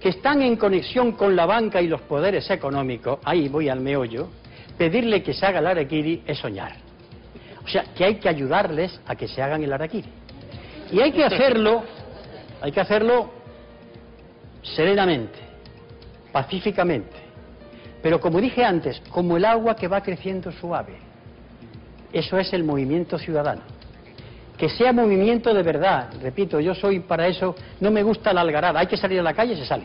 [0.00, 4.28] que están en conexión con la banca y los poderes económicos, ahí voy al meollo,
[4.76, 6.76] pedirle que se haga el araquiri es soñar.
[7.64, 10.08] O sea, que hay que ayudarles a que se hagan el araquiri.
[10.92, 11.82] Y hay que hacerlo,
[12.62, 13.30] hay que hacerlo
[14.62, 15.38] serenamente,
[16.32, 17.16] pacíficamente.
[18.02, 20.96] Pero como dije antes, como el agua que va creciendo suave.
[22.12, 23.62] Eso es el movimiento ciudadano.
[24.56, 26.10] Que sea movimiento de verdad.
[26.20, 28.80] Repito, yo soy para eso, no me gusta la algarada.
[28.80, 29.84] Hay que salir a la calle, se sale.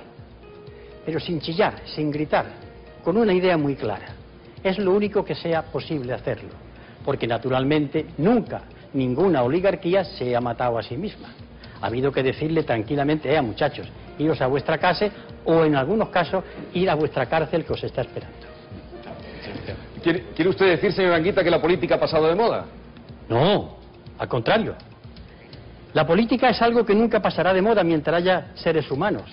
[1.05, 2.45] Pero sin chillar, sin gritar,
[3.03, 4.07] con una idea muy clara.
[4.63, 6.49] Es lo único que sea posible hacerlo.
[7.03, 11.29] Porque naturalmente nunca ninguna oligarquía se ha matado a sí misma.
[11.81, 15.07] Ha habido que decirle tranquilamente, eh, muchachos, iros a vuestra casa
[15.45, 18.47] o en algunos casos ir a vuestra cárcel que os está esperando.
[20.01, 22.65] ¿Quiere, quiere usted decir, señor Anguita, que la política ha pasado de moda?
[23.29, 23.77] No,
[24.17, 24.75] al contrario.
[25.93, 29.23] La política es algo que nunca pasará de moda mientras haya seres humanos.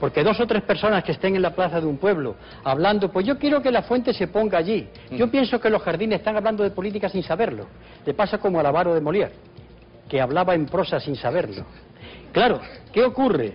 [0.00, 3.26] Porque dos o tres personas que estén en la plaza de un pueblo hablando, pues
[3.26, 4.88] yo quiero que la fuente se ponga allí.
[5.12, 7.66] Yo pienso que los jardines están hablando de política sin saberlo.
[8.04, 9.32] Le pasa como al avaro de Molière,
[10.08, 11.64] que hablaba en prosa sin saberlo.
[12.32, 12.60] Claro,
[12.92, 13.54] ¿qué ocurre?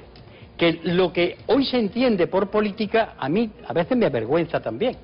[0.59, 4.97] Que lo que hoy se entiende por política, a mí a veces me avergüenza también.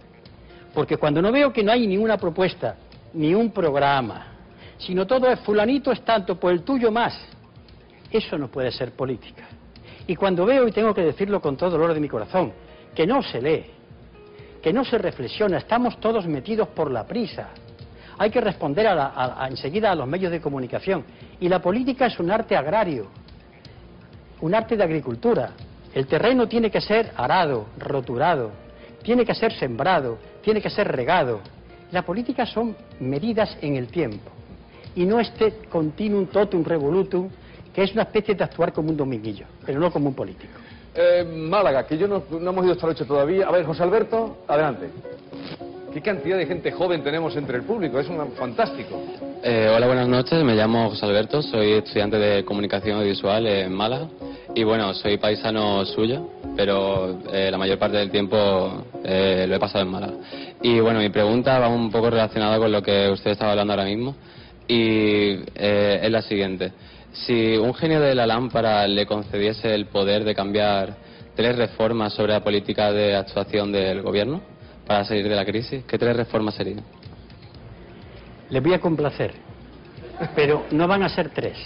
[0.74, 2.76] Porque cuando no veo que no hay ninguna propuesta,
[3.13, 4.28] ni un programa,
[4.78, 7.18] sino todo es fulanito es tanto, pues el tuyo más,
[8.12, 9.46] eso no puede ser política.
[10.06, 12.52] Y cuando veo, y tengo que decirlo con todo el dolor de mi corazón,
[12.94, 13.65] que no se lee,
[14.62, 17.50] que no se reflexiona, estamos todos metidos por la prisa.
[18.18, 21.06] Hay que responder a la- a- enseguida a los medios de comunicación.
[21.39, 23.08] Y la política es un arte agrario,
[24.41, 25.52] un arte de agricultura.
[25.93, 28.52] El terreno tiene que ser arado, roturado,
[29.02, 31.39] tiene que ser sembrado, tiene que ser regado.
[31.91, 34.32] La política son medidas en el tiempo
[34.95, 37.30] y no este continuum totum revolutum
[37.74, 40.54] que es una especie de actuar como un dominguillo, pero no como un político.
[40.95, 43.48] Eh, Málaga, que yo no, no hemos ido el 8 todavía.
[43.48, 44.89] A ver, José Alberto, adelante.
[45.96, 47.98] ¿Qué cantidad de gente joven tenemos entre el público?
[47.98, 49.02] Es un fantástico.
[49.42, 50.44] Eh, hola, buenas noches.
[50.44, 54.10] Me llamo José Alberto, soy estudiante de comunicación audiovisual en Málaga.
[54.54, 59.60] Y bueno, soy paisano suyo, pero eh, la mayor parte del tiempo eh, lo he
[59.60, 60.16] pasado en Málaga.
[60.62, 63.86] Y bueno, mi pregunta va un poco relacionada con lo que usted estaba hablando ahora
[63.86, 64.18] mismo.
[64.68, 66.74] Y eh, es la siguiente.
[67.14, 70.98] Si un genio de la lámpara le concediese el poder de cambiar
[71.38, 74.55] tres reformas sobre la política de actuación del gobierno
[74.88, 76.82] para salir de la crisis, ¿qué tres reformas serían?
[78.50, 79.34] Les voy a complacer,
[80.36, 81.58] pero no van a ser tres,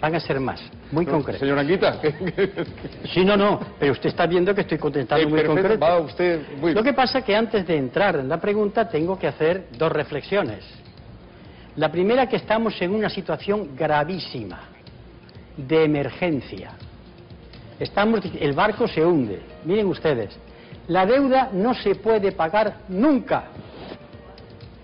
[0.00, 0.60] van a ser más,
[0.92, 1.40] muy concretos.
[1.40, 1.98] Señor Anguita.
[3.12, 5.80] Sí, no, no, pero usted está viendo que estoy contestando Eh, muy perfecto, concreto.
[5.84, 9.18] va usted muy- Lo que pasa es que antes de entrar en la pregunta tengo
[9.18, 10.62] que hacer dos reflexiones.
[11.76, 14.60] La primera que estamos en una situación gravísima
[15.56, 16.72] de emergencia.
[17.80, 19.40] Estamos, el barco se hunde.
[19.64, 20.36] Miren ustedes,
[20.88, 23.44] la deuda no se puede pagar nunca.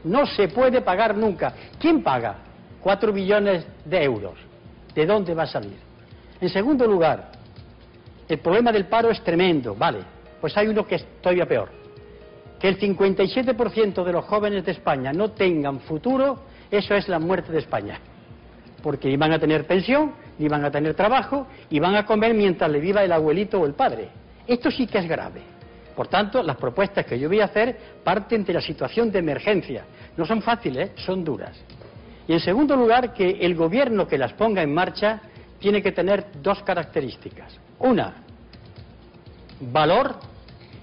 [0.05, 1.55] No se puede pagar nunca.
[1.79, 2.37] ¿Quién paga?
[2.81, 4.35] Cuatro billones de euros.
[4.95, 5.79] ¿De dónde va a salir?
[6.41, 7.33] En segundo lugar,
[8.29, 10.01] el problema del paro es tremendo, vale.
[10.41, 11.71] Pues hay uno que es todavía peor.
[12.61, 16.41] Que el 57% de los jóvenes de España no tengan futuro,
[16.71, 17.99] eso es la muerte de España.
[18.83, 22.35] Porque ni van a tener pensión, ni van a tener trabajo, y van a comer
[22.35, 24.11] mientras le viva el abuelito o el padre.
[24.47, 25.54] Esto sí que es grave.
[25.95, 29.85] Por tanto, las propuestas que yo voy a hacer parten de la situación de emergencia.
[30.17, 31.57] No son fáciles, son duras.
[32.27, 35.21] Y en segundo lugar, que el gobierno que las ponga en marcha
[35.59, 37.59] tiene que tener dos características.
[37.79, 38.15] Una,
[39.61, 40.17] valor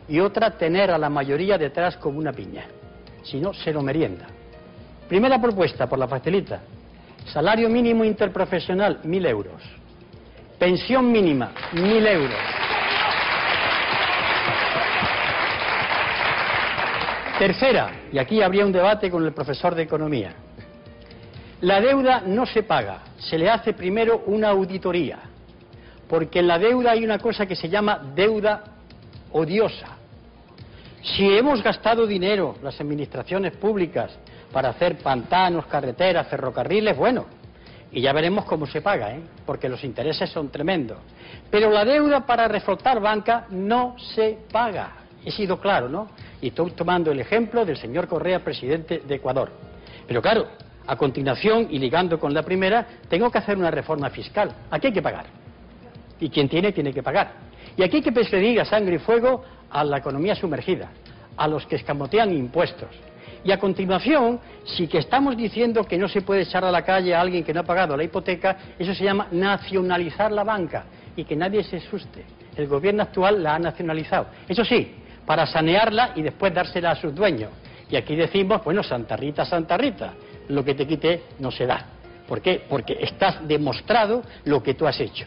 [0.08, 2.66] y otra, tener a la mayoría detrás como una piña.
[3.24, 4.26] si no se lo merienda.
[5.08, 6.62] Primera propuesta, por la facilita.
[7.26, 9.62] Salario mínimo interprofesional, mil euros.
[10.58, 12.40] Pensión mínima, mil euros.
[17.42, 20.32] Tercera, y aquí habría un debate con el profesor de Economía.
[21.62, 25.18] La deuda no se paga, se le hace primero una auditoría,
[26.08, 28.64] porque en la deuda hay una cosa que se llama deuda
[29.32, 29.88] odiosa.
[31.02, 34.12] Si hemos gastado dinero, las administraciones públicas,
[34.52, 37.26] para hacer pantanos, carreteras, ferrocarriles, bueno,
[37.92, 39.22] y ya veremos cómo se paga, ¿eh?
[39.48, 41.00] porque los intereses son tremendos.
[41.50, 45.01] Pero la deuda para reflotar banca no se paga.
[45.24, 46.10] He sido claro, ¿no?
[46.42, 49.52] Y estoy tomando el ejemplo del señor Correa, presidente de Ecuador.
[50.08, 50.48] Pero claro,
[50.88, 54.52] a continuación, y ligando con la primera, tengo que hacer una reforma fiscal.
[54.72, 55.26] Aquí hay que pagar.
[56.20, 57.34] Y quien tiene, tiene que pagar.
[57.78, 60.90] Y aquí hay que pedir a sangre y fuego a la economía sumergida,
[61.38, 62.90] a los que escamotean impuestos.
[63.44, 67.16] Y a continuación, si que estamos diciendo que no se puede echar a la calle
[67.16, 71.24] a alguien que no ha pagado la hipoteca, eso se llama nacionalizar la banca y
[71.24, 72.24] que nadie se asuste.
[72.56, 74.28] El gobierno actual la ha nacionalizado.
[74.48, 77.50] Eso sí, para sanearla y después dársela a sus dueños.
[77.90, 80.14] Y aquí decimos, bueno, Santa Rita, Santa Rita,
[80.48, 81.86] lo que te quite no se da.
[82.28, 82.64] ¿Por qué?
[82.70, 85.26] Porque estás demostrado lo que tú has hecho.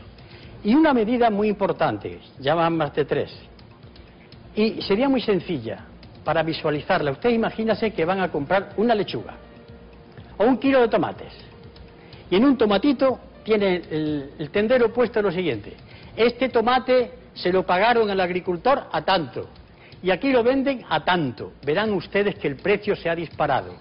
[0.62, 3.30] Y una medida muy importante, ya van más de tres,
[4.56, 5.84] y sería muy sencilla
[6.24, 7.10] para visualizarla.
[7.10, 9.34] Usted imagínase que van a comprar una lechuga
[10.38, 11.32] o un kilo de tomates.
[12.30, 15.74] Y en un tomatito tiene el, el tendero puesto lo siguiente.
[16.16, 19.48] Este tomate se lo pagaron al agricultor a tanto.
[20.04, 21.54] Y aquí lo venden a tanto.
[21.64, 23.74] Verán ustedes que el precio se ha disparado.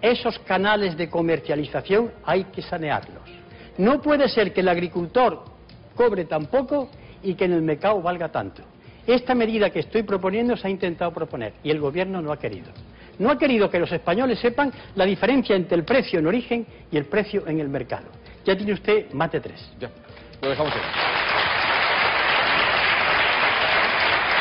[0.00, 3.28] Esos canales de comercialización hay que sanearlos.
[3.78, 5.42] No puede ser que el agricultor
[5.96, 6.88] cobre tan poco
[7.20, 8.62] y que en el mercado valga tanto.
[9.08, 12.70] Esta medida que estoy proponiendo se ha intentado proponer y el Gobierno no ha querido.
[13.18, 16.96] No ha querido que los españoles sepan la diferencia entre el precio en origen y
[16.96, 18.06] el precio en el mercado.
[18.44, 19.68] Ya tiene usted más de tres.
[19.80, 19.90] Ya,
[20.40, 21.23] lo dejamos ahí.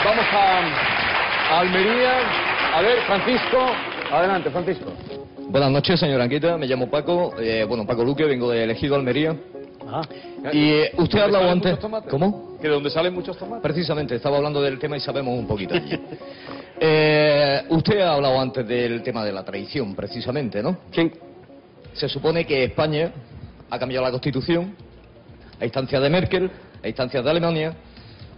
[0.04, 2.20] Vamos a, a Almería.
[2.76, 3.66] A ver, Francisco.
[4.12, 4.92] Adelante, Francisco.
[5.50, 6.58] Buenas noches, señor Anquita.
[6.58, 7.34] Me llamo Paco.
[7.39, 9.36] eh, bueno, Paco Luque, vengo de Elegido Almería.
[9.88, 10.02] Ah.
[10.52, 12.10] Y eh, usted ha ¿De dónde hablado antes.
[12.10, 12.58] ¿Cómo?
[12.58, 13.62] ¿Que de dónde salen muchos tomates?
[13.62, 15.76] Precisamente, estaba hablando del tema y sabemos un poquito.
[16.86, 20.80] Eh, usted ha hablado antes del tema de la traición, precisamente, ¿no?
[20.92, 21.13] ¿Quién?
[21.94, 23.10] Se supone que España
[23.70, 24.76] ha cambiado la Constitución
[25.62, 26.52] a instancias de Merkel,
[26.84, 27.74] a instancias de Alemania,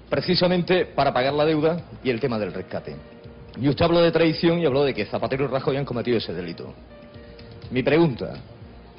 [0.10, 2.96] precisamente para pagar la deuda y el tema del rescate.
[3.60, 6.34] Y usted habló de traición y habló de que Zapatero y Rajoy han cometido ese
[6.34, 6.74] delito.
[7.72, 8.34] Mi pregunta,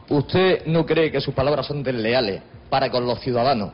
[0.08, 3.70] ¿usted no cree que sus palabras son desleales para con los ciudadanos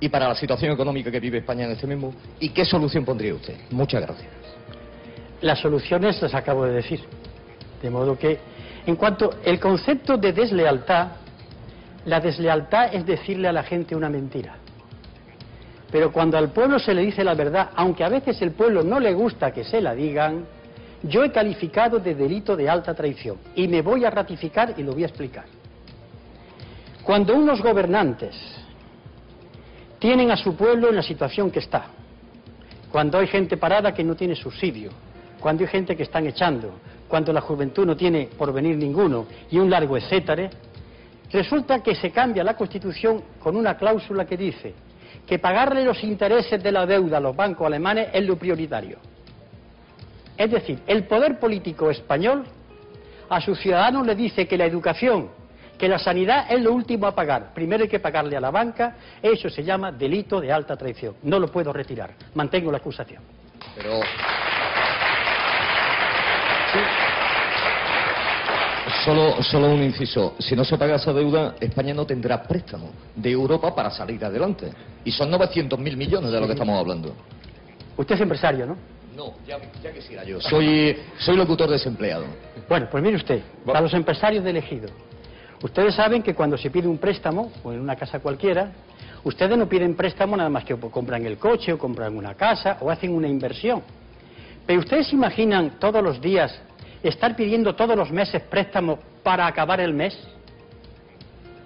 [0.00, 2.12] y para la situación económica que vive España en este mismo?
[2.38, 3.56] ¿Y qué solución pondría usted?
[3.70, 4.30] Muchas gracias.
[5.40, 7.00] Las soluciones las acabo de decir.
[7.82, 8.38] De modo que,
[8.86, 11.08] en cuanto el concepto de deslealtad,
[12.04, 14.57] la deslealtad es decirle a la gente una mentira.
[15.90, 19.00] Pero cuando al pueblo se le dice la verdad, aunque a veces el pueblo no
[19.00, 20.44] le gusta que se la digan,
[21.02, 24.92] yo he calificado de delito de alta traición y me voy a ratificar y lo
[24.92, 25.44] voy a explicar.
[27.04, 28.36] Cuando unos gobernantes
[29.98, 31.86] tienen a su pueblo en la situación que está,
[32.92, 34.90] cuando hay gente parada que no tiene subsidio,
[35.40, 36.74] cuando hay gente que están echando,
[37.06, 40.50] cuando la juventud no tiene porvenir ninguno y un largo etcétera,
[41.32, 44.74] resulta que se cambia la Constitución con una cláusula que dice
[45.28, 48.98] que pagarle los intereses de la deuda a los bancos alemanes es lo prioritario.
[50.36, 52.44] Es decir, el poder político español
[53.28, 55.28] a sus ciudadanos le dice que la educación,
[55.76, 57.52] que la sanidad es lo último a pagar.
[57.52, 61.16] Primero hay que pagarle a la banca, eso se llama delito de alta traición.
[61.22, 63.22] No lo puedo retirar, mantengo la acusación.
[63.76, 64.00] Pero.
[69.08, 70.34] Solo, solo un inciso.
[70.38, 74.70] Si no se paga esa deuda, España no tendrá préstamo de Europa para salir adelante.
[75.02, 77.14] Y son 900.000 millones de lo que estamos hablando.
[77.96, 78.76] Usted es empresario, ¿no?
[79.16, 80.42] No, ya, ya quisiera yo.
[80.42, 82.26] Soy, soy locutor desempleado.
[82.68, 84.90] Bueno, pues mire usted, para los empresarios de elegido,
[85.62, 88.72] ustedes saben que cuando se pide un préstamo, o en una casa cualquiera,
[89.24, 92.76] ustedes no piden préstamo nada más que o compran el coche, o compran una casa,
[92.82, 93.82] o hacen una inversión.
[94.66, 96.60] Pero ustedes se imaginan todos los días
[97.02, 100.18] estar pidiendo todos los meses préstamos para acabar el mes,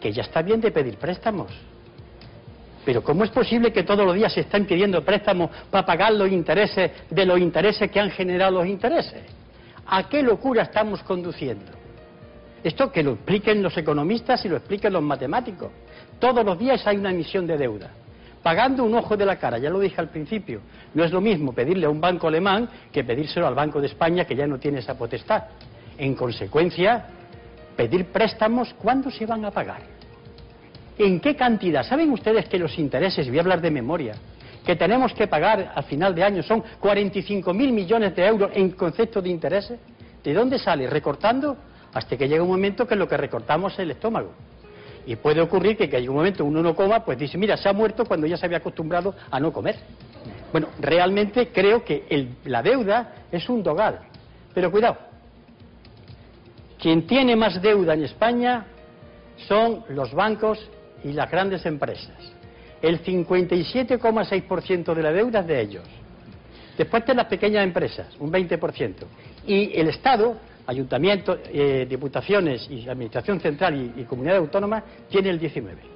[0.00, 1.52] que ya está bien de pedir préstamos.
[2.84, 6.30] Pero ¿cómo es posible que todos los días se están pidiendo préstamos para pagar los
[6.30, 9.22] intereses de los intereses que han generado los intereses?
[9.86, 11.70] ¿A qué locura estamos conduciendo?
[12.64, 15.70] Esto que lo expliquen los economistas y lo expliquen los matemáticos.
[16.18, 17.90] Todos los días hay una emisión de deuda.
[18.42, 20.60] Pagando un ojo de la cara, ya lo dije al principio.
[20.94, 24.24] No es lo mismo pedirle a un banco alemán que pedírselo al Banco de España,
[24.24, 25.44] que ya no tiene esa potestad.
[25.96, 27.06] En consecuencia,
[27.76, 29.82] pedir préstamos, ¿cuándo se van a pagar?
[30.98, 31.84] ¿En qué cantidad?
[31.84, 34.14] ¿Saben ustedes que los intereses, voy a hablar de memoria,
[34.64, 39.22] que tenemos que pagar a final de año son 45.000 millones de euros en concepto
[39.22, 39.80] de intereses?
[40.22, 40.86] ¿De dónde sale?
[40.88, 41.56] ¿Recortando?
[41.94, 44.32] Hasta que llega un momento que lo que recortamos es el estómago.
[45.06, 47.68] Y puede ocurrir que, que hay un momento uno no coma, pues dice, mira, se
[47.68, 49.76] ha muerto cuando ya se había acostumbrado a no comer.
[50.52, 53.98] Bueno, realmente creo que el- la deuda es un dogal.
[54.54, 54.98] Pero cuidado,
[56.78, 58.66] quien tiene más deuda en España
[59.48, 60.58] son los bancos
[61.02, 62.14] y las grandes empresas.
[62.80, 65.84] El 57,6% de la deuda es de ellos.
[66.76, 69.06] Después de las pequeñas empresas, un 20%.
[69.46, 75.40] Y el Estado, ayuntamientos, eh, diputaciones y administración central y, y comunidad autónoma, tiene el
[75.40, 75.92] 19%.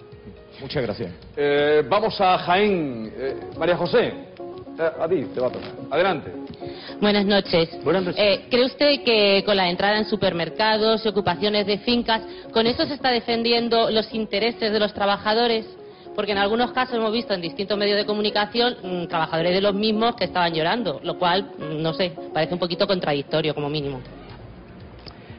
[0.61, 1.13] Muchas gracias.
[1.37, 3.13] Eh, vamos a Jaén.
[3.17, 4.07] Eh, María José,
[4.79, 5.71] eh, a ti te va a tocar.
[5.91, 6.33] Adelante.
[7.01, 7.69] Buenas noches.
[8.17, 12.87] Eh, ¿Cree usted que con la entrada en supermercados y ocupaciones de fincas, con eso
[12.87, 15.67] se está defendiendo los intereses de los trabajadores?
[16.15, 19.75] Porque en algunos casos hemos visto en distintos medios de comunicación mm, trabajadores de los
[19.75, 24.01] mismos que estaban llorando, lo cual, mm, no sé, parece un poquito contradictorio como mínimo.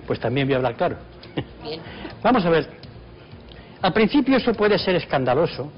[0.07, 0.95] Pues también voy a hablar claro.
[1.63, 1.81] Bien.
[2.23, 2.67] Vamos a ver.
[3.81, 5.71] Al principio eso puede ser escandaloso,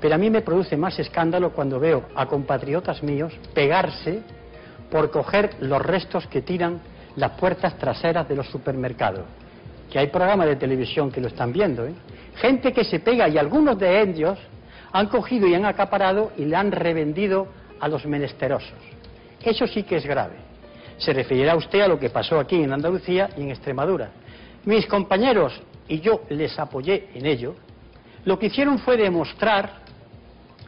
[0.00, 4.22] pero a mí me produce más escándalo cuando veo a compatriotas míos pegarse
[4.90, 6.80] por coger los restos que tiran
[7.16, 9.24] las puertas traseras de los supermercados.
[9.90, 11.94] Que hay programas de televisión que lo están viendo, ¿eh?
[12.36, 14.38] Gente que se pega y algunos de ellos
[14.92, 17.48] han cogido y han acaparado y le han revendido
[17.80, 18.78] a los menesterosos.
[19.42, 20.36] Eso sí que es grave.
[20.98, 24.10] Se referirá usted a lo que pasó aquí en Andalucía y en Extremadura.
[24.64, 25.52] Mis compañeros,
[25.88, 27.54] y yo les apoyé en ello,
[28.24, 29.82] lo que hicieron fue demostrar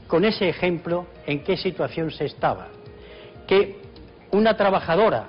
[0.07, 2.69] con ese ejemplo en qué situación se estaba.
[3.47, 3.81] Que
[4.33, 5.29] una trabajadora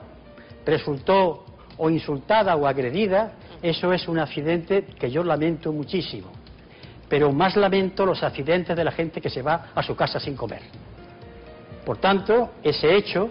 [0.65, 1.45] resultó
[1.77, 6.27] o insultada o agredida, eso es un accidente que yo lamento muchísimo.
[7.07, 10.35] Pero más lamento los accidentes de la gente que se va a su casa sin
[10.35, 10.61] comer.
[11.85, 13.29] Por tanto, ese hecho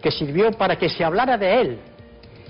[0.00, 1.78] que sirvió para que se hablara de él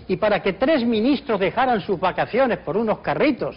[0.08, 3.56] y para que tres ministros dejaran sus vacaciones por unos carritos,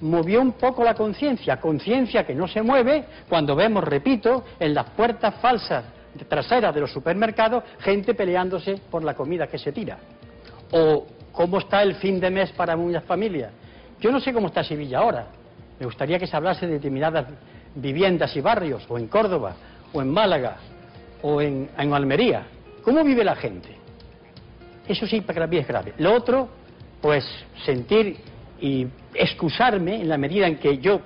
[0.00, 4.90] movió un poco la conciencia, conciencia que no se mueve cuando vemos, repito, en las
[4.90, 5.84] puertas falsas
[6.28, 9.98] traseras de los supermercados gente peleándose por la comida que se tira.
[10.72, 13.52] O cómo está el fin de mes para muchas familias.
[14.00, 15.26] Yo no sé cómo está Sevilla ahora.
[15.78, 17.26] Me gustaría que se hablase de determinadas
[17.74, 19.54] viviendas y barrios, o en Córdoba,
[19.92, 20.56] o en Málaga,
[21.22, 22.46] o en, en Almería.
[22.82, 23.76] ¿Cómo vive la gente?
[24.88, 25.94] Eso sí para mí es grave.
[25.98, 26.48] Lo otro,
[27.00, 27.24] pues
[27.64, 28.16] sentir
[28.60, 31.00] y excusarme en la medida en que yo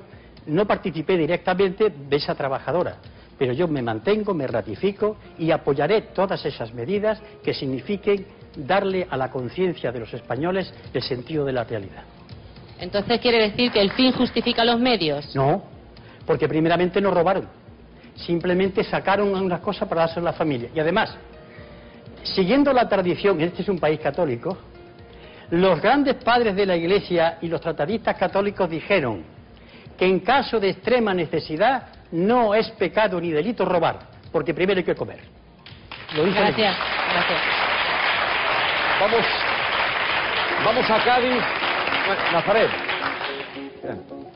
[0.46, 2.96] no participé directamente de esa trabajadora.
[3.38, 9.16] Pero yo me mantengo, me ratifico y apoyaré todas esas medidas que signifiquen darle a
[9.16, 12.04] la conciencia de los españoles el sentido de la realidad.
[12.78, 15.34] Entonces quiere decir que el fin justifica los medios.
[15.34, 15.62] No,
[16.26, 17.48] porque primeramente no robaron.
[18.14, 20.70] Simplemente sacaron unas cosas para dárselo a la familia.
[20.74, 21.16] Y además,
[22.22, 24.56] siguiendo la tradición, este es un país católico,
[25.50, 29.24] los grandes padres de la Iglesia y los tratadistas católicos dijeron
[29.96, 33.98] que en caso de extrema necesidad no es pecado ni delito robar,
[34.32, 35.20] porque primero hay que comer.
[36.14, 36.76] Lo dice Gracias.
[37.12, 37.40] Gracias.
[39.00, 39.24] Vamos,
[40.64, 41.42] vamos a Cádiz.
[42.06, 42.70] Bueno, Nazaret.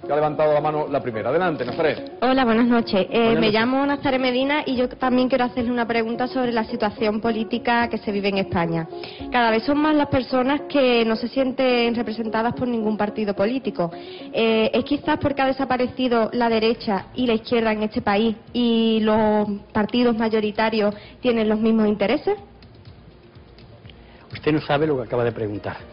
[0.09, 1.29] Que ha levantado la mano la primera.
[1.29, 2.13] Adelante, Nazaret.
[2.23, 3.03] Hola, buenas noches.
[3.03, 3.53] Eh, Buenas me noches.
[3.53, 7.99] llamo Nazaret Medina y yo también quiero hacerle una pregunta sobre la situación política que
[7.99, 8.89] se vive en España.
[9.31, 13.91] Cada vez son más las personas que no se sienten representadas por ningún partido político.
[14.33, 19.01] Eh, ¿Es quizás porque ha desaparecido la derecha y la izquierda en este país y
[19.03, 22.39] los partidos mayoritarios tienen los mismos intereses?
[24.33, 25.77] Usted no sabe lo que acaba de preguntar.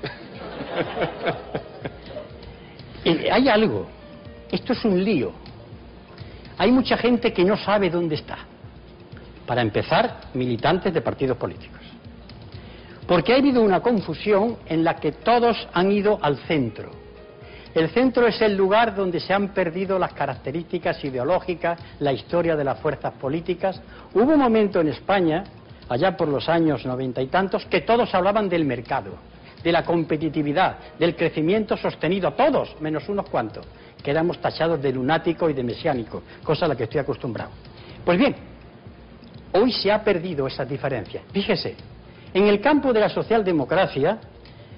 [3.07, 3.85] Eh, Hay algo.
[4.51, 5.31] Esto es un lío.
[6.57, 8.37] Hay mucha gente que no sabe dónde está.
[9.45, 11.81] Para empezar, militantes de partidos políticos.
[13.07, 16.89] Porque ha habido una confusión en la que todos han ido al centro.
[17.75, 22.63] El centro es el lugar donde se han perdido las características ideológicas, la historia de
[22.63, 23.81] las fuerzas políticas.
[24.13, 25.43] Hubo un momento en España,
[25.89, 29.17] allá por los años noventa y tantos, que todos hablaban del mercado,
[29.61, 33.67] de la competitividad, del crecimiento sostenido, todos, menos unos cuantos,
[34.05, 37.49] que éramos tachados de lunático y de mesiánico, cosa a la que estoy acostumbrado.
[38.05, 38.35] Pues bien,
[39.51, 41.23] hoy se ha perdido esa diferencia.
[41.33, 41.75] Fíjese,
[42.31, 44.19] en el campo de la socialdemocracia,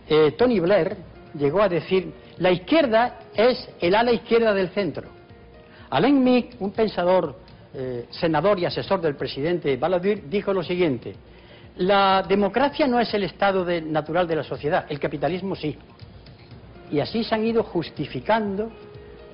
[0.08, 0.96] eh, Tony Blair
[1.38, 5.10] llegó a decir, la izquierda es el ala izquierda del centro.
[5.90, 7.36] Alain Mick, un pensador,
[7.74, 11.16] eh, senador y asesor del presidente Balladur, dijo lo siguiente,
[11.76, 15.78] la democracia no es el estado de- natural de la sociedad, el capitalismo sí.
[16.90, 18.72] Y así se han ido justificando,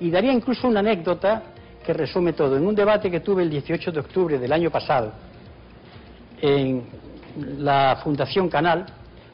[0.00, 1.42] y daría incluso una anécdota
[1.84, 2.56] que resume todo.
[2.56, 5.12] En un debate que tuve el 18 de octubre del año pasado,
[6.40, 6.84] en
[7.58, 8.86] la Fundación Canal,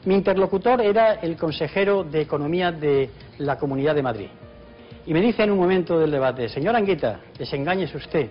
[0.05, 4.29] mi interlocutor era el consejero de Economía de la Comunidad de Madrid.
[5.05, 8.29] Y me dice en un momento del debate, señor Anguita, desengáñese usted,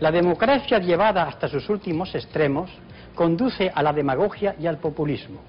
[0.00, 2.70] la democracia llevada hasta sus últimos extremos
[3.14, 5.40] conduce a la demagogia y al populismo.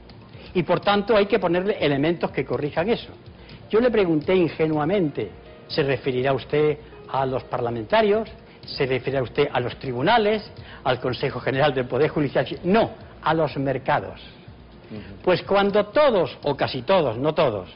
[0.55, 3.11] Y por tanto hay que ponerle elementos que corrijan eso.
[3.69, 5.29] Yo le pregunté ingenuamente,
[5.69, 6.77] ¿se referirá usted
[7.09, 8.29] a los parlamentarios?
[8.65, 10.51] ¿Se referirá usted a los tribunales?
[10.83, 12.45] ¿Al Consejo General del Poder Judicial?
[12.63, 12.91] No,
[13.23, 14.19] a los mercados.
[15.23, 17.69] Pues cuando todos, o casi todos, no todos,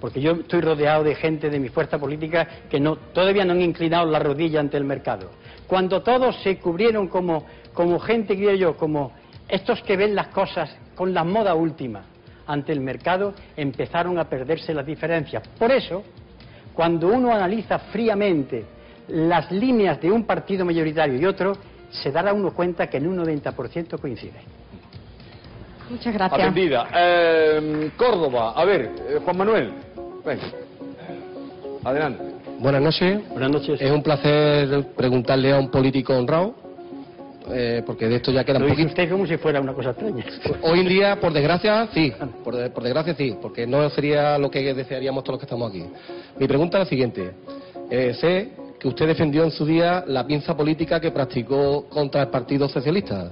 [0.00, 3.62] porque yo estoy rodeado de gente de mi fuerza política que no, todavía no han
[3.62, 5.30] inclinado la rodilla ante el mercado.
[5.66, 9.12] Cuando todos se cubrieron como, como gente, diría yo, como
[9.48, 12.02] estos que ven las cosas con la moda última
[12.46, 15.46] ante el mercado, empezaron a perderse las diferencias.
[15.58, 16.02] Por eso,
[16.80, 18.64] cuando uno analiza fríamente
[19.08, 21.52] las líneas de un partido mayoritario y otro,
[21.90, 24.40] se dará uno cuenta que en un 90% coincide.
[25.90, 26.40] Muchas gracias.
[26.40, 26.88] Atendida.
[26.96, 29.74] Eh, Córdoba, a ver, eh, Juan Manuel,
[30.24, 30.42] venga.
[31.84, 32.24] Adelante.
[32.60, 33.28] Buenas noches.
[33.28, 33.78] Buenas noches.
[33.78, 36.54] Es un placer preguntarle a un político honrado,
[37.52, 38.88] eh, porque de esto ya queda un poquito.
[38.88, 40.24] usted como si fuera una cosa extraña.
[40.62, 42.12] Hoy en día, por desgracia, sí.
[42.44, 45.70] Por, de- por desgracia, sí, porque no sería lo que desearíamos todos los que estamos
[45.70, 45.84] aquí.
[46.38, 47.30] Mi pregunta es la siguiente.
[47.90, 52.28] Eh, sé que usted defendió en su día la pinza política que practicó contra el
[52.28, 53.30] Partido Socialista.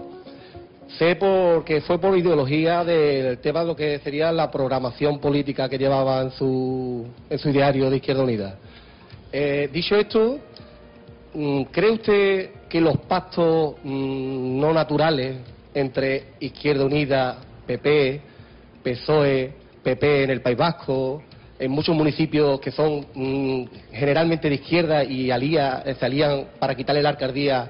[0.99, 5.77] Sé porque fue por ideología del tema de lo que sería la programación política que
[5.79, 8.57] llevaba en su, en su diario de Izquierda Unida.
[9.31, 10.39] Eh, dicho esto,
[11.35, 15.37] mm, ¿cree usted que los pactos mm, no naturales
[15.75, 18.21] entre Izquierda Unida, PP,
[18.83, 19.53] PSOE,
[19.83, 21.23] PP en el País Vasco,
[21.59, 27.11] en muchos municipios que son mm, generalmente de izquierda y alía- alían para quitarle la
[27.11, 27.69] alcaldía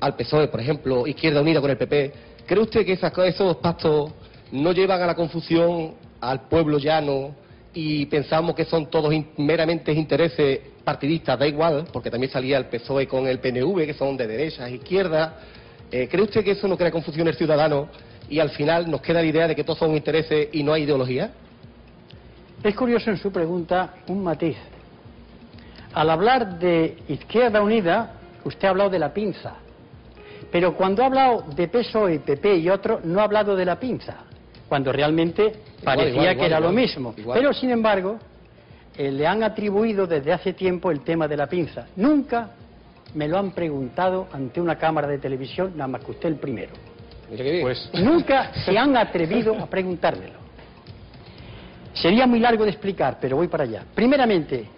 [0.00, 2.12] al PSOE, por ejemplo, Izquierda Unida con el PP,
[2.46, 4.12] ¿cree usted que esas esos pactos
[4.52, 7.34] no llevan a la confusión al pueblo llano
[7.74, 11.38] y pensamos que son todos meramente intereses partidistas?
[11.38, 15.32] Da igual, porque también salía el PSOE con el PNV, que son de derechas, izquierdas.
[15.90, 17.88] Eh, ¿Cree usted que eso no crea confusión en el ciudadano
[18.30, 20.84] y al final nos queda la idea de que todos son intereses y no hay
[20.84, 21.32] ideología?
[22.62, 24.56] Es curioso en su pregunta un matiz.
[25.92, 28.14] Al hablar de Izquierda Unida,
[28.44, 29.56] usted ha hablado de la pinza.
[30.50, 34.24] Pero cuando ha hablado de PSOE, PP y otro, no ha hablado de la pinza.
[34.68, 35.52] Cuando realmente
[35.82, 37.14] parecía igual, que igual, era lo mismo.
[37.32, 38.18] Pero, sin embargo,
[38.96, 41.86] eh, le han atribuido desde hace tiempo el tema de la pinza.
[41.96, 42.50] Nunca
[43.14, 46.72] me lo han preguntado ante una cámara de televisión, nada más que usted el primero.
[47.62, 50.44] Pues Nunca se han atrevido a preguntármelo.
[51.92, 53.84] Sería muy largo de explicar, pero voy para allá.
[53.94, 54.68] Primeramente,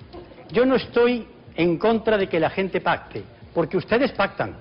[0.53, 3.23] yo no estoy en contra de que la gente pacte,
[3.55, 4.55] porque ustedes pactan.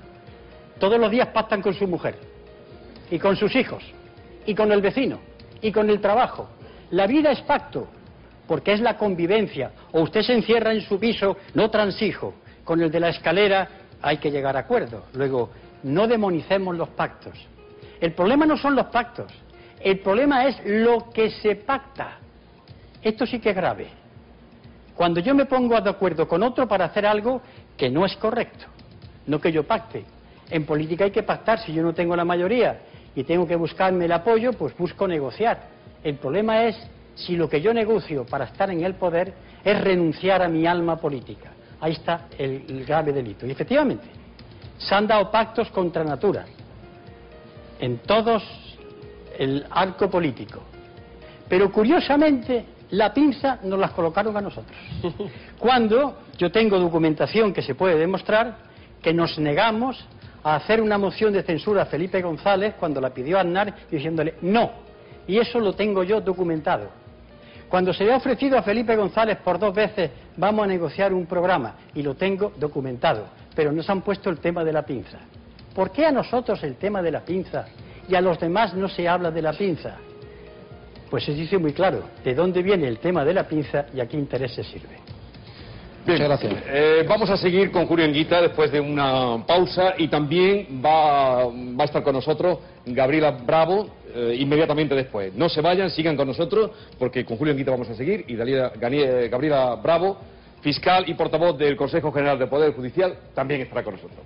[0.80, 2.16] Todos los días pactan con su mujer,
[3.12, 3.84] y con sus hijos,
[4.46, 5.20] y con el vecino,
[5.62, 6.50] y con el trabajo.
[6.92, 7.88] La vida es pacto,
[8.48, 9.72] porque es la convivencia.
[9.92, 12.36] O usted se encierra en su piso, no transijo.
[12.64, 13.68] Con el de la escalera
[14.02, 15.06] hay que llegar a acuerdo.
[15.14, 15.50] Luego,
[15.84, 17.34] no demonicemos los pactos.
[18.00, 19.32] El problema no son los pactos,
[19.80, 22.18] el problema es lo que se pacta.
[23.02, 23.88] Esto sí que es grave.
[24.96, 27.42] Cuando yo me pongo de acuerdo con otro para hacer algo
[27.78, 28.66] que no es correcto,
[29.28, 30.06] no que yo pacte.
[30.50, 32.80] En política hay que pactar, si yo no tengo la mayoría
[33.16, 35.70] y tengo que buscarme el apoyo, pues busco negociar.
[36.04, 36.76] El problema es
[37.16, 40.98] si lo que yo negocio para estar en el poder es renunciar a mi alma
[40.98, 41.52] política.
[41.80, 43.46] Ahí está el, el grave delito.
[43.46, 44.06] Y efectivamente,
[44.78, 46.46] se han dado pactos contra natura
[47.80, 48.44] en todos
[49.38, 50.62] el arco político.
[51.48, 54.78] Pero curiosamente, la pinza nos las colocaron a nosotros.
[55.60, 58.58] Cuando yo tengo documentación que se puede demostrar
[59.02, 60.04] que nos negamos
[60.46, 64.74] a hacer una moción de censura a Felipe González cuando la pidió Aznar diciéndole no.
[65.26, 66.88] Y eso lo tengo yo documentado.
[67.68, 71.26] Cuando se le ha ofrecido a Felipe González por dos veces vamos a negociar un
[71.26, 73.26] programa y lo tengo documentado,
[73.56, 75.18] pero nos han puesto el tema de la pinza.
[75.74, 77.66] ¿Por qué a nosotros el tema de la pinza
[78.08, 79.96] y a los demás no se habla de la pinza?
[81.10, 84.08] Pues se dice muy claro de dónde viene el tema de la pinza y a
[84.08, 85.00] qué intereses sirve.
[86.06, 86.22] Bien,
[86.68, 91.82] eh, vamos a seguir con Julio Enguita después de una pausa y también va, va
[91.82, 95.34] a estar con nosotros Gabriela Bravo eh, inmediatamente después.
[95.34, 98.72] No se vayan, sigan con nosotros porque con Julio Enguita vamos a seguir y Dalila-
[98.80, 100.18] Gani- Gabriela Bravo
[100.62, 104.20] fiscal y portavoz del Consejo General del Poder Judicial, también estará con nosotros.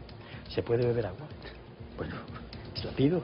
[0.50, 1.28] ¿Se puede beber agua?
[1.98, 2.16] Bueno,
[2.74, 3.22] ¿se la pido?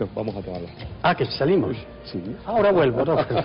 [0.00, 0.68] No, vamos a tomarla.
[1.02, 1.76] Ah, que salimos.
[2.04, 2.20] Sí.
[2.46, 3.16] Ahora vuelvo, ¿no?
[3.26, 3.44] Creo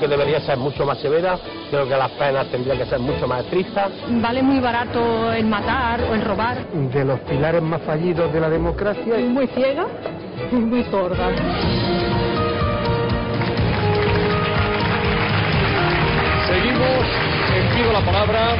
[0.00, 1.38] que debería ser mucho más severa,
[1.70, 3.92] creo que las penas tendrían que ser mucho más estrictas.
[4.08, 6.66] Vale muy barato el matar o el robar.
[6.66, 9.18] De los pilares más fallidos de la democracia.
[9.18, 9.86] Muy ciega
[10.50, 11.28] y muy sorda.
[16.48, 17.06] Seguimos
[17.54, 18.56] en Pido la Palabra.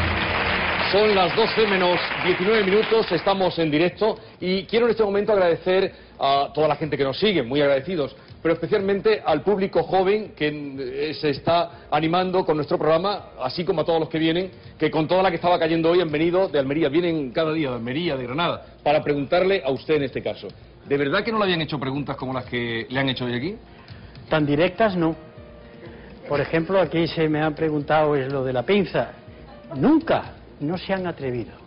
[0.93, 5.93] Son las 12 menos 19 minutos, estamos en directo y quiero en este momento agradecer
[6.19, 10.49] a toda la gente que nos sigue, muy agradecidos, pero especialmente al público joven que
[10.49, 14.91] eh, se está animando con nuestro programa, así como a todos los que vienen, que
[14.91, 17.77] con toda la que estaba cayendo hoy han venido de Almería, vienen cada día de
[17.77, 20.49] Almería, de Granada, para preguntarle a usted en este caso.
[20.87, 23.35] ¿De verdad que no le habían hecho preguntas como las que le han hecho hoy
[23.35, 23.57] aquí?
[24.29, 25.15] Tan directas no.
[26.29, 29.11] Por ejemplo, aquí se me han preguntado es lo de la pinza.
[29.77, 31.60] Nunca, no se han atrevido.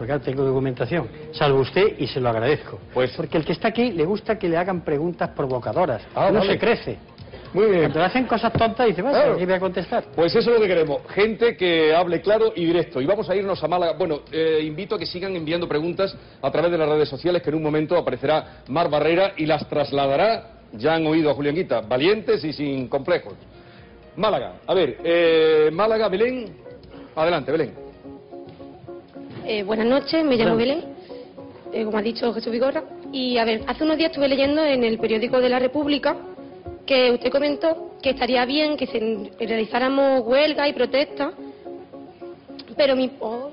[0.00, 2.78] Porque ahora tengo documentación, salvo usted y se lo agradezco.
[2.94, 6.00] Pues porque el que está aquí le gusta que le hagan preguntas provocadoras.
[6.14, 6.52] Ah, no vale.
[6.54, 6.96] se crece.
[7.52, 7.80] Muy bien.
[7.82, 9.34] Cuando le hacen cosas tontas dice, bueno, Claro.
[9.34, 10.04] aquí voy a contestar.
[10.16, 13.02] Pues eso es lo que queremos, gente que hable claro y directo.
[13.02, 13.92] Y vamos a irnos a Málaga.
[13.92, 17.50] Bueno, eh, invito a que sigan enviando preguntas a través de las redes sociales, que
[17.50, 21.82] en un momento aparecerá Mar Barrera y las trasladará, ya han oído a Julián Guita,
[21.82, 23.34] valientes y sin complejos.
[24.16, 26.56] Málaga, a ver, eh, Málaga, Belén,
[27.14, 27.89] adelante, Belén.
[29.46, 30.56] Eh, buenas noches, me llamo.
[30.56, 30.84] Belén,
[31.72, 32.84] eh, como ha dicho Jesús Vigorra.
[33.12, 36.16] Y a ver, hace unos días estuve leyendo en el periódico de La República
[36.86, 41.32] que usted comentó que estaría bien que se realizáramos huelga y protesta,
[42.76, 43.10] pero mi...
[43.20, 43.50] oh,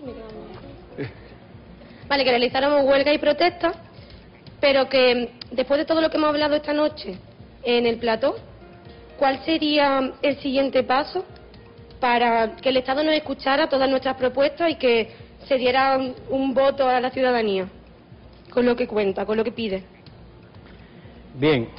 [0.95, 1.07] queda-
[2.07, 3.73] Vale, que realizáramos huelga y protesta,
[4.61, 7.17] pero que después de todo lo que hemos hablado esta noche
[7.63, 8.35] en el plató,
[9.19, 11.25] ¿cuál sería el siguiente paso
[11.99, 15.09] para que el Estado nos escuchara todas nuestras propuestas y que
[15.47, 15.97] se diera
[16.29, 17.67] un, voto a la ciudadanía
[18.51, 19.83] con lo que cuenta, con lo que pide?
[21.35, 21.69] Bien,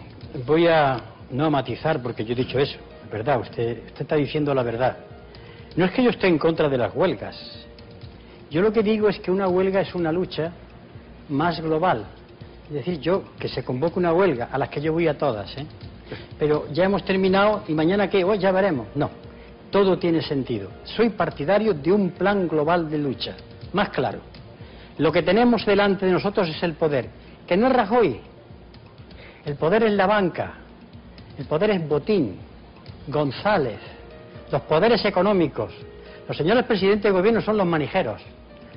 [0.47, 1.01] voy a
[1.31, 4.97] no matizar porque yo he dicho eso, es verdad, usted, usted está diciendo la verdad.
[5.77, 7.37] No es que yo esté en contra de las huelgas.
[8.51, 10.53] Yo lo que digo es que una huelga es una lucha
[11.29, 12.07] más global.
[12.69, 15.57] Es decir, yo que se convoque una huelga, a las que yo voy a todas,
[15.57, 15.66] ¿eh?
[16.39, 18.87] pero ya hemos terminado y mañana qué, hoy ya veremos.
[18.95, 19.11] No,
[19.71, 20.71] todo tiene sentido.
[20.85, 23.37] Soy partidario de un plan global de lucha,
[23.73, 24.21] más claro.
[24.99, 27.09] Lo que tenemos delante de nosotros es el poder,
[27.47, 28.21] que no es Rajoy,
[29.45, 30.55] el poder es la banca,
[31.39, 32.37] el poder es Botín,
[33.07, 33.79] González,
[34.51, 35.73] los poderes económicos.
[36.27, 38.21] Los señores presidentes de gobierno son los manijeros,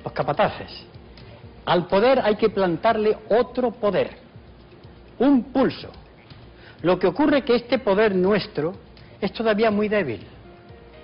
[0.03, 0.85] los capataces.
[1.65, 4.11] Al poder hay que plantarle otro poder,
[5.19, 5.89] un pulso.
[6.81, 8.73] Lo que ocurre es que este poder nuestro
[9.19, 10.25] es todavía muy débil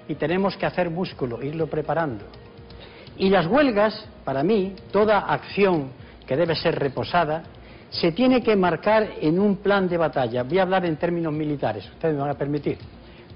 [0.08, 2.26] y tenemos que hacer músculo, irlo preparando.
[3.18, 5.89] Y las huelgas, para mí, toda acción
[6.26, 7.43] que debe ser reposada,
[7.89, 10.43] se tiene que marcar en un plan de batalla.
[10.43, 12.78] Voy a hablar en términos militares, ustedes me van a permitir.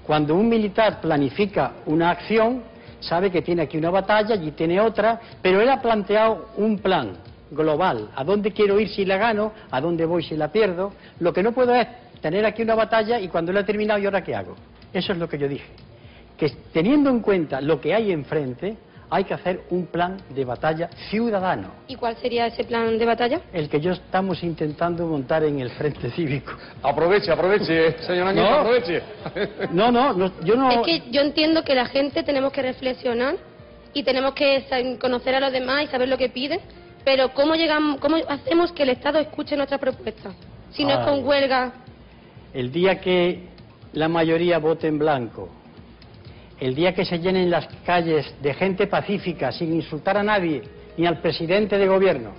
[0.06, 2.62] Cuando un militar planifica una acción,
[3.00, 7.12] sabe que tiene aquí una batalla, allí tiene otra, pero él ha planteado un plan
[7.50, 8.10] global.
[8.14, 9.52] ¿A dónde quiero ir si la gano?
[9.70, 10.92] ¿A dónde voy si la pierdo?
[11.20, 11.86] Lo que no puedo es
[12.20, 14.54] tener aquí una batalla y cuando la he terminado, ¿y ahora qué hago?
[14.92, 15.70] Eso es lo que yo dije.
[16.36, 18.76] Que teniendo en cuenta lo que hay enfrente,
[19.12, 21.68] hay que hacer un plan de batalla ciudadano.
[21.86, 23.42] ¿Y cuál sería ese plan de batalla?
[23.52, 26.52] el que yo estamos intentando montar en el Frente Cívico.
[26.82, 28.56] Aproveche, aproveche, señor Anguita, No.
[28.60, 29.02] aproveche.
[29.70, 30.70] No, no, no, yo no...
[30.70, 33.36] Es que yo entiendo que la gente tenemos que reflexionar
[33.92, 36.60] y tenemos que conocer a los demás y saber lo que piden,
[37.04, 40.34] pero ¿cómo, llegamos, cómo hacemos que el Estado escuche nuestras propuestas?
[40.70, 41.72] Si no es con huelga,
[42.54, 43.46] El día que
[43.92, 45.50] la mayoría vote en blanco,
[46.62, 50.62] el día que se llenen las calles de gente pacífica, sin insultar a nadie,
[50.96, 52.30] ni al presidente de gobierno,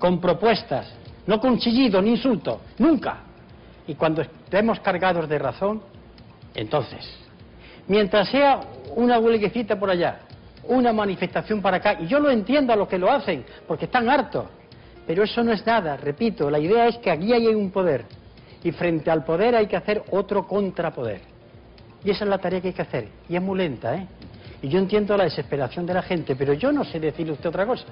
[0.00, 0.92] con propuestas,
[1.28, 3.18] no con chillido ni insulto, nunca.
[3.86, 5.80] Y cuando estemos cargados de razón,
[6.56, 7.08] entonces,
[7.86, 8.62] mientras sea
[8.96, 10.22] una huelguecita por allá,
[10.64, 14.10] una manifestación para acá, y yo lo entiendo a los que lo hacen, porque están
[14.10, 14.46] hartos,
[15.06, 18.06] pero eso no es nada, repito, la idea es que aquí hay un poder,
[18.64, 21.31] y frente al poder hay que hacer otro contrapoder.
[22.04, 24.06] Y esa es la tarea que hay que hacer, y es muy lenta, ¿eh?
[24.62, 27.48] Y yo entiendo la desesperación de la gente, pero yo no sé decirle a usted
[27.48, 27.84] otra cosa,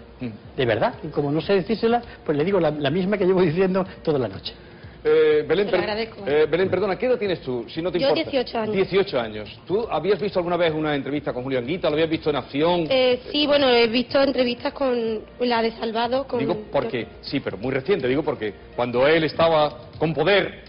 [0.57, 3.43] de verdad, y como no sé decírsela, pues le digo la, la misma que llevo
[3.43, 4.55] diciendo toda la noche.
[5.03, 7.65] Eh, Belén, per- eh, Belén, perdona, ¿qué edad tienes tú?
[7.69, 8.31] Si no te Yo importa.
[8.31, 8.75] 18 años.
[8.75, 9.61] 18 años.
[9.67, 11.89] ¿Tú habías visto alguna vez una entrevista con Julio Anguita?
[11.89, 12.87] ¿Lo habías visto en acción?
[12.91, 16.39] Eh, sí, bueno, he visto entrevistas con la de Salvado, con...
[16.39, 20.65] Digo porque, sí, pero muy reciente, digo porque cuando él estaba con poder,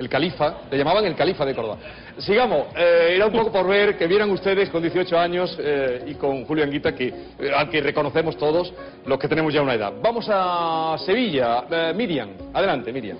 [0.00, 1.78] el califa, le llamaban el califa de Córdoba.
[2.18, 6.14] Sigamos, eh, era un poco por ver que vieran ustedes con 18 años eh, y
[6.14, 8.74] con Julio Anguita, que, eh, al que reconocemos todos
[9.06, 9.92] los que tenemos ya una edad.
[10.02, 11.64] Vamos a Sevilla.
[11.70, 13.18] Eh, Miriam, adelante, Miriam.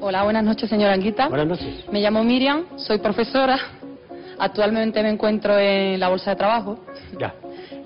[0.00, 1.28] Hola, buenas noches, señora Anguita.
[1.28, 1.84] Buenas noches.
[1.90, 3.58] Me llamo Miriam, soy profesora.
[4.38, 6.78] Actualmente me encuentro en la bolsa de trabajo.
[7.18, 7.34] Ya.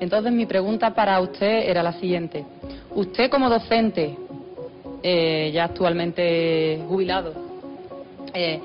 [0.00, 2.44] Entonces, mi pregunta para usted era la siguiente.
[2.90, 4.16] Usted, como docente,
[5.02, 7.32] eh, ya actualmente jubilado,
[8.34, 8.60] eh,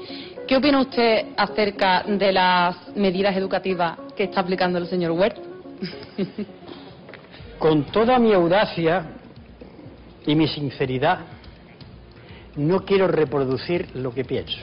[0.48, 5.38] ¿qué opina usted acerca de las medidas educativas que está aplicando el señor Wert?
[7.60, 9.06] Con toda mi audacia
[10.26, 11.20] y mi sinceridad,
[12.56, 14.60] no quiero reproducir lo que pienso.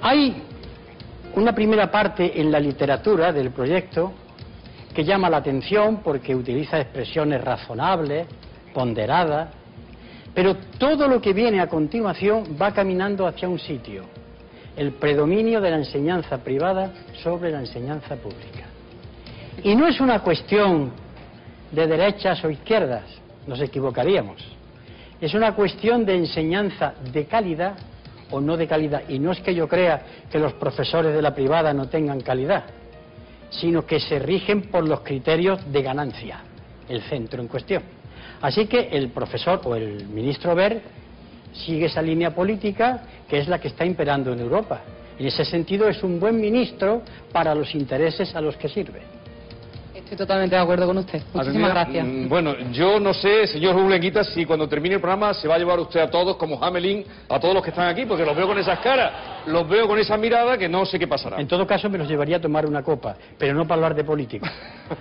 [0.00, 0.42] Hay
[1.34, 4.12] una primera parte en la literatura del proyecto
[4.94, 8.26] que llama la atención porque utiliza expresiones razonables,
[8.74, 9.48] ponderadas,
[10.34, 14.04] pero todo lo que viene a continuación va caminando hacia un sitio,
[14.76, 18.66] el predominio de la enseñanza privada sobre la enseñanza pública.
[19.62, 20.92] Y no es una cuestión
[21.70, 23.04] de derechas o izquierdas,
[23.46, 24.42] nos equivocaríamos.
[25.20, 27.74] Es una cuestión de enseñanza de calidad
[28.30, 29.02] o no de calidad.
[29.08, 32.64] Y no es que yo crea que los profesores de la privada no tengan calidad,
[33.50, 36.40] sino que se rigen por los criterios de ganancia,
[36.88, 37.82] el centro en cuestión.
[38.42, 40.82] Así que el profesor o el ministro Ver
[41.52, 44.82] sigue esa línea política que es la que está imperando en Europa.
[45.18, 49.00] En ese sentido es un buen ministro para los intereses a los que sirve.
[50.12, 51.22] Estoy totalmente de acuerdo con usted.
[51.32, 52.06] Muchísimas Atendida, gracias.
[52.06, 55.54] mm, Bueno, yo no sé, señor Julio Anguita, si cuando termine el programa se va
[55.54, 58.36] a llevar usted a todos como Hamelin, a todos los que están aquí, porque los
[58.36, 59.10] veo con esas caras,
[59.46, 61.40] los veo con esa mirada que no sé qué pasará.
[61.40, 64.04] En todo caso me los llevaría a tomar una copa, pero no para hablar de
[64.04, 64.52] política.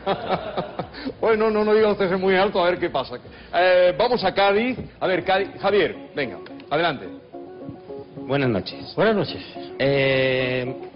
[1.20, 3.16] Bueno, no, no diga usted ser muy alto, a ver qué pasa.
[3.54, 4.78] Eh, vamos a Cádiz.
[5.00, 5.50] A ver, Cádiz.
[5.60, 6.38] Javier, venga,
[6.70, 7.08] adelante.
[8.28, 8.94] Buenas noches.
[8.96, 9.44] Buenas noches.
[9.78, 10.91] Eh,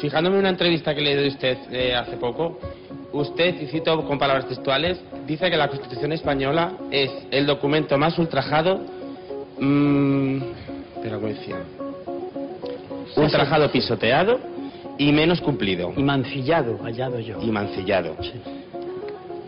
[0.00, 2.58] fijándome en una entrevista que le dio usted eh, hace poco,
[3.12, 8.18] usted, y cito con palabras textuales, dice que la Constitución española es el documento más
[8.18, 8.80] ultrajado.
[9.58, 10.38] mm,
[11.02, 11.56] pero ¿cómo decía?
[13.16, 14.38] Ultrajado, pisoteado
[14.98, 15.92] y menos cumplido.
[15.96, 17.40] Y mancillado, hallado yo.
[17.40, 18.16] Y mancillado.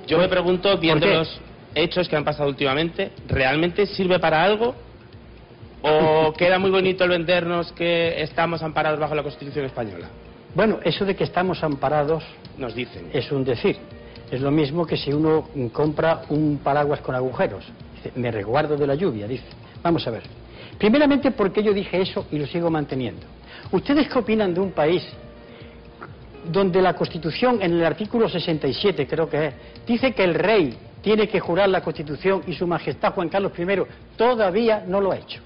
[0.06, 1.40] Yo me pregunto, viendo los
[1.74, 4.74] hechos que han pasado últimamente, ¿realmente sirve para algo?
[5.82, 10.08] ¿O queda muy bonito el vendernos que estamos amparados bajo la Constitución española?
[10.54, 12.24] Bueno, eso de que estamos amparados
[12.58, 13.10] Nos dicen.
[13.12, 13.76] es un decir.
[14.30, 17.64] Es lo mismo que si uno compra un paraguas con agujeros.
[17.96, 19.44] Dice, me resguardo de la lluvia, dice.
[19.82, 20.22] Vamos a ver.
[20.78, 23.26] Primeramente, ¿por qué yo dije eso y lo sigo manteniendo?
[23.72, 25.02] ¿Ustedes qué opinan de un país
[26.50, 29.54] donde la Constitución, en el artículo 67 creo que es,
[29.86, 33.64] dice que el rey tiene que jurar la Constitución y su Majestad Juan Carlos I
[34.16, 35.40] todavía no lo ha hecho?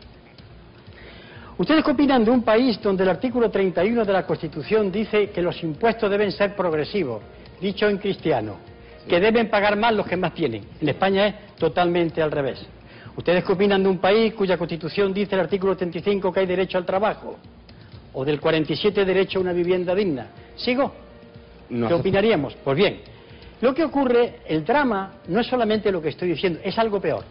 [1.56, 5.40] ¿Ustedes qué opinan de un país donde el artículo 31 de la Constitución dice que
[5.40, 7.22] los impuestos deben ser progresivos,
[7.60, 8.56] dicho en cristiano,
[9.08, 10.64] que deben pagar más los que más tienen?
[10.80, 12.66] En España es totalmente al revés.
[13.16, 16.76] ¿Ustedes qué opinan de un país cuya Constitución dice el artículo 35 que hay derecho
[16.76, 17.36] al trabajo?
[18.14, 20.26] ¿O del 47 derecho a una vivienda digna?
[20.56, 20.92] ¿Sigo?
[21.70, 22.56] No ¿Qué opinaríamos?
[22.64, 23.00] Pues bien,
[23.60, 27.24] lo que ocurre, el drama, no es solamente lo que estoy diciendo, es algo peor.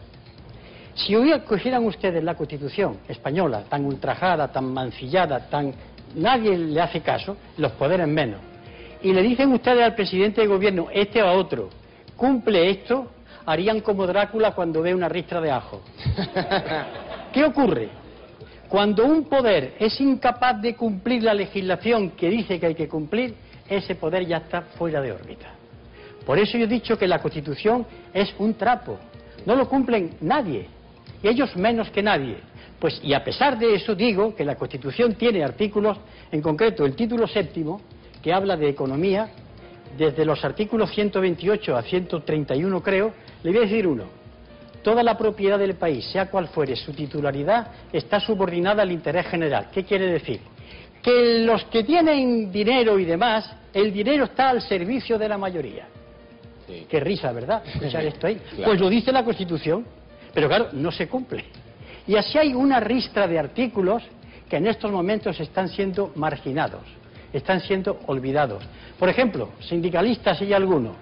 [0.95, 5.73] Si hoy cogieran ustedes la Constitución española, tan ultrajada, tan mancillada, tan...
[6.15, 8.39] nadie le hace caso, los poderes menos,
[9.01, 11.69] y le dicen ustedes al presidente de gobierno, este o a otro,
[12.15, 13.11] cumple esto,
[13.45, 15.81] harían como Drácula cuando ve una ristra de ajo.
[17.33, 17.89] ¿Qué ocurre?
[18.69, 23.35] Cuando un poder es incapaz de cumplir la legislación que dice que hay que cumplir,
[23.67, 25.47] ese poder ya está fuera de órbita.
[26.25, 28.97] Por eso yo he dicho que la Constitución es un trapo.
[29.45, 30.67] No lo cumplen nadie.
[31.23, 32.37] Y ellos menos que nadie.
[32.79, 35.97] Pues, y a pesar de eso digo que la Constitución tiene artículos,
[36.31, 37.81] en concreto el título séptimo,
[38.21, 39.29] que habla de economía,
[39.97, 44.05] desde los artículos 128 a 131 creo, le voy a decir uno.
[44.83, 49.69] Toda la propiedad del país, sea cual fuere su titularidad, está subordinada al interés general.
[49.71, 50.41] ¿Qué quiere decir?
[51.01, 55.87] Que los que tienen dinero y demás, el dinero está al servicio de la mayoría.
[56.89, 57.63] Qué risa, ¿verdad?
[57.65, 58.35] Escuchar esto ahí.
[58.35, 58.63] Claro.
[58.65, 59.85] Pues lo dice la Constitución,
[60.33, 61.45] pero claro, no se cumple.
[62.07, 64.03] Y así hay una ristra de artículos
[64.49, 66.83] que en estos momentos están siendo marginados,
[67.31, 68.63] están siendo olvidados.
[68.99, 70.95] Por ejemplo, sindicalistas y alguno,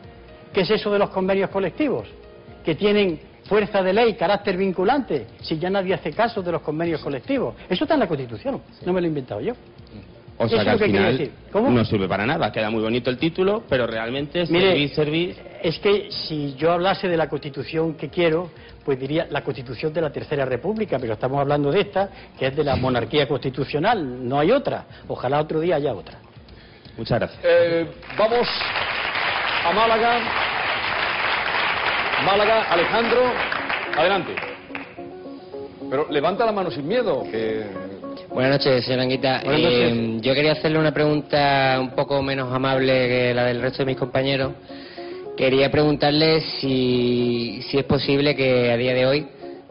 [0.53, 2.07] ¿qué es eso de los convenios colectivos?
[2.63, 7.01] que tienen fuerza de ley, carácter vinculante, si ya nadie hace caso de los convenios
[7.01, 7.55] colectivos.
[7.69, 9.53] Eso está en la Constitución, no me lo he inventado yo.
[10.37, 12.51] O sea Eso que al no sirve para nada.
[12.51, 15.35] Queda muy bonito el título, pero realmente Mire, servir, servir.
[15.61, 18.49] Es que si yo hablase de la Constitución que quiero,
[18.83, 22.55] pues diría la Constitución de la Tercera República, pero estamos hablando de esta, que es
[22.55, 24.85] de la monarquía constitucional, no hay otra.
[25.07, 26.17] Ojalá otro día haya otra.
[26.97, 27.39] Muchas gracias.
[27.43, 28.47] Eh, vamos
[29.63, 30.19] a Málaga.
[32.25, 33.21] Málaga, Alejandro,
[33.97, 34.35] adelante.
[35.89, 37.65] Pero levanta la mano sin miedo, que
[38.33, 39.41] Buenas noches, señora Anguita.
[39.43, 43.87] Eh, yo quería hacerle una pregunta un poco menos amable que la del resto de
[43.87, 44.53] mis compañeros.
[45.35, 49.27] Quería preguntarle si, si es posible que a día de hoy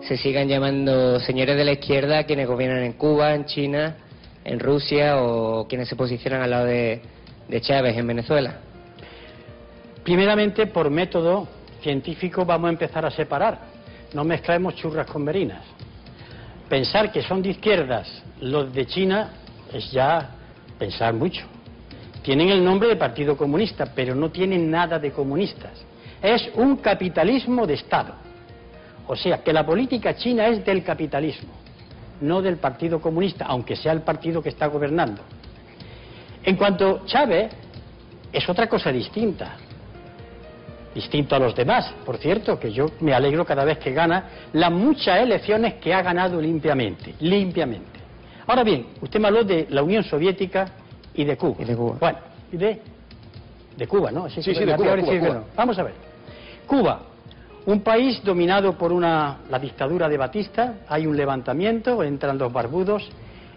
[0.06, 3.96] se sigan llamando señores de la izquierda a quienes gobiernan en Cuba, en China,
[4.44, 7.00] en Rusia o quienes se posicionan al lado de,
[7.48, 8.58] de Chávez en Venezuela.
[10.04, 11.48] Primeramente, por método
[11.82, 13.58] científico vamos a empezar a separar.
[14.12, 15.62] No mezclemos churras con merinas.
[16.70, 19.30] Pensar que son de izquierdas los de China
[19.72, 20.30] es ya
[20.78, 21.44] pensar mucho.
[22.22, 25.72] Tienen el nombre de Partido Comunista, pero no tienen nada de comunistas.
[26.22, 28.14] Es un capitalismo de Estado.
[29.08, 31.50] O sea, que la política china es del capitalismo,
[32.20, 35.22] no del Partido Comunista, aunque sea el partido que está gobernando.
[36.44, 37.50] En cuanto a Chávez,
[38.32, 39.56] es otra cosa distinta.
[40.94, 44.72] Distinto a los demás, por cierto, que yo me alegro cada vez que gana las
[44.72, 48.00] muchas elecciones que ha ganado limpiamente, limpiamente.
[48.46, 50.66] Ahora bien, usted me habló de la Unión Soviética
[51.14, 51.56] y de Cuba.
[52.00, 52.18] Bueno,
[52.50, 52.82] y de,
[53.76, 54.24] de Cuba, ¿no?
[54.24, 55.34] Así Sí, que sí, de Cuba, a decir Cuba, que Cuba.
[55.40, 55.44] no.
[55.56, 55.94] Vamos a ver.
[56.66, 57.00] Cuba,
[57.66, 63.08] un país dominado por una, la dictadura de Batista, hay un levantamiento, entran los barbudos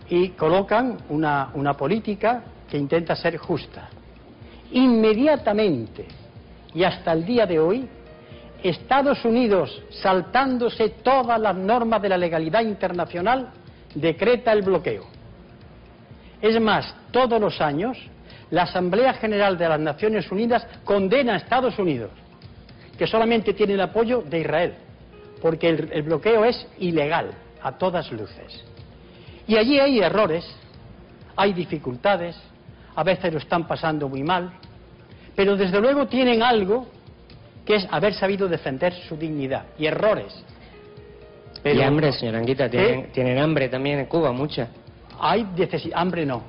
[0.08, 3.90] y colocan una, una política que intenta ser justa.
[4.72, 6.06] Inmediatamente
[6.74, 7.88] y hasta el día de hoy,
[8.64, 13.52] Estados Unidos, saltándose todas las normas de la legalidad internacional,
[13.94, 15.06] decreta el bloqueo.
[16.42, 17.98] Es más, todos los años,
[18.50, 22.12] la Asamblea General de las Naciones Unidas condena a Estados Unidos,
[22.98, 24.74] que solamente tiene el apoyo de Israel,
[25.42, 28.64] porque el, bloqueo es ilegal, a todas luces.
[29.48, 30.46] Y allí hay errores,
[31.36, 32.36] hay dificultades,
[32.96, 34.54] a veces lo están pasando muy mal,
[35.36, 36.88] pero desde luego tienen algo
[37.66, 40.44] que es haber sabido defender su dignidad y errores.
[41.62, 43.10] Pero- y hambre, señora Anguita, tienen, ¿Eh?
[43.14, 44.68] tienen hambre también en Cuba, mucha.
[45.20, 45.46] Hay
[45.94, 46.44] hambre no.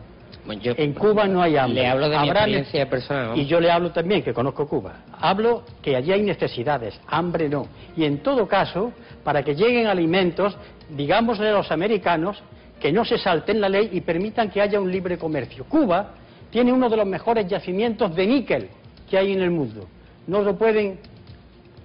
[0.45, 1.83] Bueno, yo- en Cuba no hay hambre.
[1.83, 3.39] Le hablo de mi Habrá experiencia personal.
[3.39, 4.97] Y yo le hablo también, que conozco Cuba.
[5.21, 7.67] Hablo que allí hay necesidades, hambre no.
[7.97, 10.57] Y en todo caso, para que lleguen alimentos,
[10.91, 12.43] digámosle a los americanos
[12.81, 15.65] que no se salten la ley y permitan que haya un libre comercio.
[15.65, 16.11] Cuba
[16.55, 18.69] tiene uno de los mejores yacimientos de níquel
[19.11, 19.89] que hay en el mundo.
[20.29, 21.01] No lo pueden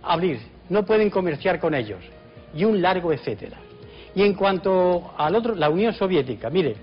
[0.04, 0.40] abrir,
[0.70, 1.98] no pueden comerciar con ellos.
[2.54, 3.58] Y un largo etcétera.
[4.14, 6.76] Y en cuanto al otro, la Unión Soviética, mire,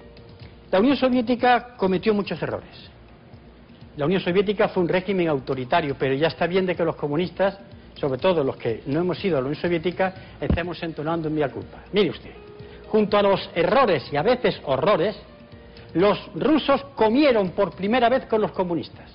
[0.72, 2.90] la Unión Soviética cometió muchos errores.
[3.96, 7.56] La Unión Soviética fue un régimen autoritario, pero ya está bien de que los comunistas,
[7.94, 11.52] sobre todo los que no hemos ido a la Unión Soviética, estemos entonando en mía
[11.52, 11.84] culpa.
[11.92, 12.32] Mire usted,
[12.88, 15.16] junto a los errores y a veces horrores,
[15.96, 19.10] los rusos comieron por primera vez con los comunistas,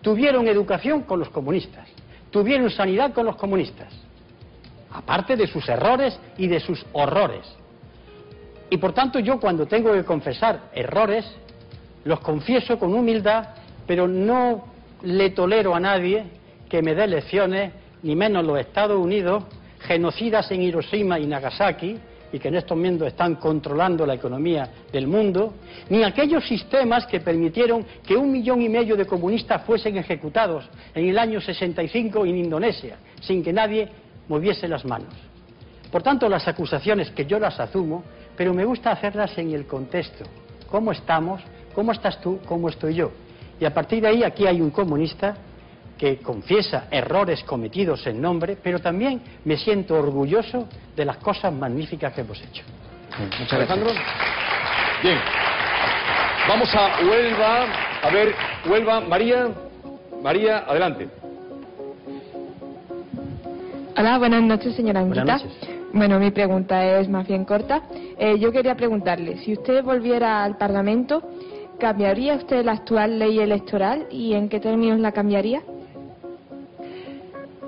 [0.00, 1.86] tuvieron educación con los comunistas,
[2.30, 3.92] tuvieron sanidad con los comunistas,
[4.90, 7.46] aparte de sus errores y de sus horrores.
[8.70, 11.30] Y por tanto yo cuando tengo que confesar errores,
[12.04, 13.50] los confieso con humildad,
[13.86, 14.64] pero no
[15.02, 16.24] le tolero a nadie
[16.70, 17.70] que me dé lecciones,
[18.02, 19.44] ni menos los Estados Unidos,
[19.80, 21.98] genocidas en Hiroshima y Nagasaki,
[22.32, 25.54] y que en estos momentos están controlando la economía del mundo,
[25.88, 31.08] ni aquellos sistemas que permitieron que un millón y medio de comunistas fuesen ejecutados en
[31.08, 33.88] el año 65 en Indonesia, sin que nadie
[34.28, 35.14] moviese las manos.
[35.90, 38.04] Por tanto, las acusaciones que yo las asumo,
[38.36, 40.24] pero me gusta hacerlas en el contexto.
[40.70, 41.40] ¿Cómo estamos?
[41.74, 42.40] ¿Cómo estás tú?
[42.46, 43.10] ¿Cómo estoy yo?
[43.58, 45.34] Y a partir de ahí, aquí hay un comunista
[45.98, 52.14] que confiesa errores cometidos en nombre, pero también me siento orgulloso de las cosas magníficas
[52.14, 52.62] que hemos hecho.
[53.18, 53.90] Muchas Alejandro.
[55.02, 55.18] Bien.
[56.48, 57.66] Vamos a Huelva.
[58.02, 58.34] A ver,
[58.66, 59.48] Huelva, María.
[60.22, 61.08] María, adelante.
[63.96, 65.24] Hola, buenas noches, señora Anguita.
[65.24, 65.68] Buenas noches.
[65.92, 67.82] Bueno, mi pregunta es más bien corta.
[68.18, 71.22] Eh, yo quería preguntarle, si usted volviera al Parlamento,
[71.78, 75.62] ¿cambiaría usted la actual ley electoral y en qué términos la cambiaría?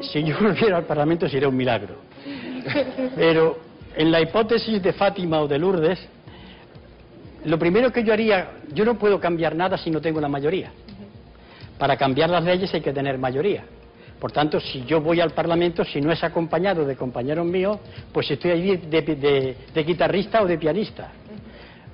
[0.01, 1.97] Si yo volviera al Parlamento sería un milagro.
[3.17, 3.59] Pero
[3.97, 5.99] en la hipótesis de Fátima o de Lourdes,
[7.45, 10.71] lo primero que yo haría, yo no puedo cambiar nada si no tengo la mayoría.
[11.79, 13.65] Para cambiar las leyes hay que tener mayoría.
[14.21, 17.79] Por tanto, si yo voy al Parlamento, si no es acompañado de compañeros míos,
[18.13, 21.11] pues estoy de, de- de guitarrista o de pianista.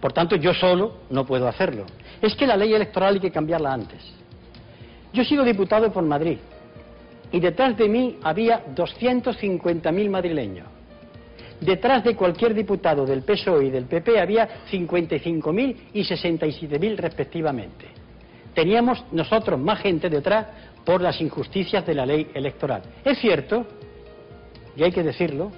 [0.01, 1.87] Por tanto, yo solo no puedo hacerlo.
[2.21, 4.01] Es que la ley electoral hay que cambiarla antes.
[5.13, 6.39] Yo he sido diputado por Madrid
[7.33, 10.67] y detrás de mí había 250.000 madrileños.
[11.61, 17.87] Detrás de cualquier diputado del PSOE y del PP había 55.000 y 67.000 respectivamente.
[18.55, 20.47] Teníamos nosotros más gente detrás
[20.85, 22.83] por las injusticias de la ley electoral.
[23.05, 23.67] Es cierto,
[24.77, 25.51] y hay que decirlo,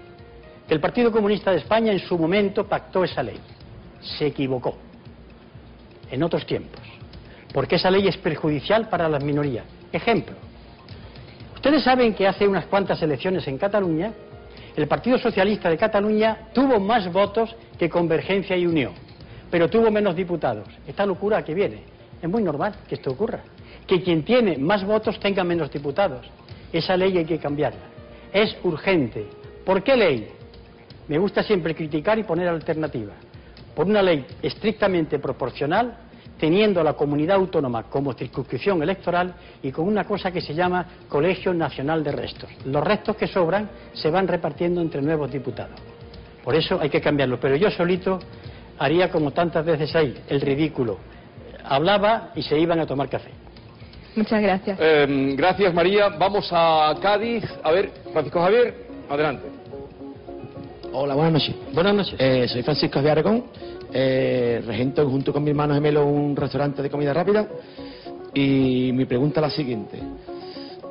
[0.67, 3.39] que el Partido Comunista de España en su momento pactó esa ley.
[4.01, 4.77] Se equivocó.
[6.11, 6.81] En otros tiempos.
[7.53, 9.65] Porque esa ley es perjudicial para las minorías.
[9.93, 10.48] Ejemplo.
[11.59, 14.13] Ustedes saben que hace unas cuantas elecciones en Cataluña,
[14.77, 18.93] el Partido Socialista de Cataluña tuvo más votos que Convergencia y Unión,
[19.51, 20.69] pero tuvo menos diputados.
[20.87, 21.83] Esta locura que viene.
[22.23, 23.41] Es muy normal que esto ocurra.
[23.89, 26.25] Que quien tiene más votos tenga menos diputados.
[26.73, 27.87] Esa ley hay que cambiarla.
[28.33, 29.27] Es urgente.
[29.65, 30.29] ¿Por qué ley?
[31.09, 33.17] Me gusta siempre criticar y poner alternativas.
[33.75, 35.93] Por una ley estrictamente proporcional,
[36.39, 40.87] teniendo a la comunidad autónoma como circunscripción electoral y con una cosa que se llama
[41.09, 42.51] Colegio Nacional de Restos.
[42.65, 45.79] Los restos que sobran se van repartiendo entre nuevos diputados.
[46.43, 47.39] Por eso hay que cambiarlo.
[47.41, 48.19] Pero yo solito
[48.79, 50.99] haría como tantas veces ahí, el ridículo.
[51.65, 53.31] Hablaba y se iban a tomar café.
[54.17, 54.79] Muchas gracias.
[54.81, 56.09] Eh, gracias, María.
[56.09, 57.45] Vamos a Cádiz.
[57.63, 58.75] A ver, Francisco Javier,
[59.09, 59.47] adelante.
[60.93, 61.55] Hola, buenas noches.
[61.75, 62.51] Buenas noches.
[62.51, 63.45] soy Francisco Javier Aragón.
[63.93, 67.49] Eh, regento junto con mi hermano gemelo un restaurante de comida rápida.
[68.35, 69.99] Y mi pregunta es la siguiente.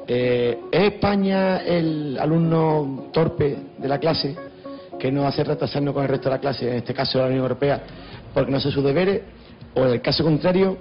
[0.08, 4.36] Eh, ¿Es España el alumno torpe de la clase
[4.98, 7.41] que nos hace retrasarnos con el resto de la clase, en este caso la Unión
[7.41, 7.84] Europea,
[8.34, 9.22] porque no hace sus deberes?
[9.76, 10.78] ¿O en el caso contrario,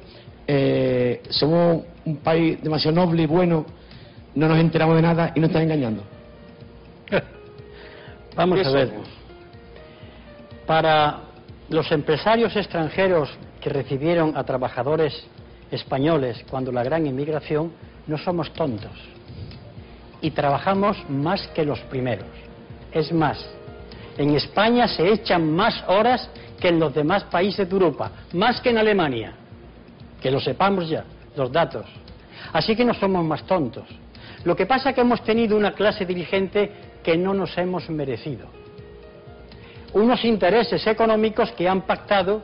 [0.47, 3.67] eh, somos un país demasiado noble y bueno,
[4.35, 6.03] no nos enteramos de nada y nos están engañando?
[8.37, 8.89] Vamos ¿Qué a ver.
[8.89, 9.09] somos?
[10.67, 11.26] Para
[11.69, 13.29] los empresarios extranjeros
[13.61, 15.27] que recibieron a trabajadores
[15.71, 17.73] españoles cuando la gran inmigración,
[18.07, 18.93] no somos tontos.
[20.21, 22.29] Y trabajamos más que los primeros.
[22.93, 23.45] Es más,
[24.17, 28.71] en España se echan más horas que en los demás países de Europa, más que
[28.71, 29.35] en Alemania.
[30.21, 31.05] Que lo sepamos ya,
[31.37, 31.87] los datos.
[32.53, 33.85] Así que no somos más tontos.
[34.45, 36.71] Lo que pasa es que hemos tenido una clase dirigente
[37.03, 38.47] que no nos hemos merecido.
[39.97, 42.43] Unos intereses económicos que han pactado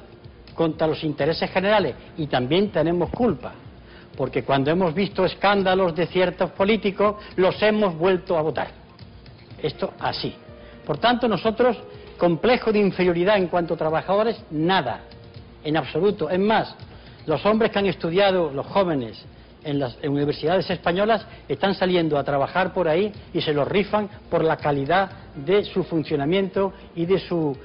[0.55, 3.53] contra los intereses generales y también tenemos culpa,
[4.17, 8.69] porque cuando hemos visto escándalos de ciertos políticos los hemos vuelto a votar.
[9.63, 10.35] Esto así.
[10.87, 11.77] Por tanto, nosotros,
[12.17, 15.03] complejo de inferioridad en cuanto a trabajadores, nada,
[15.63, 16.31] en absoluto.
[16.31, 16.75] Es más,
[17.27, 19.23] los hombres que han estudiado, los jóvenes,
[19.65, 24.45] en las universidades españolas, están saliendo a trabajar por ahí y se los rifan por
[24.45, 27.57] la calidad de su funcionamiento y de su,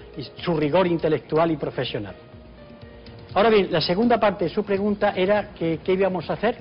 [0.44, 2.16] su rigor intelectual y profesional.
[3.34, 6.58] Ahora bien, la segunda parte de su pregunta era que, qué íbamos a hacer.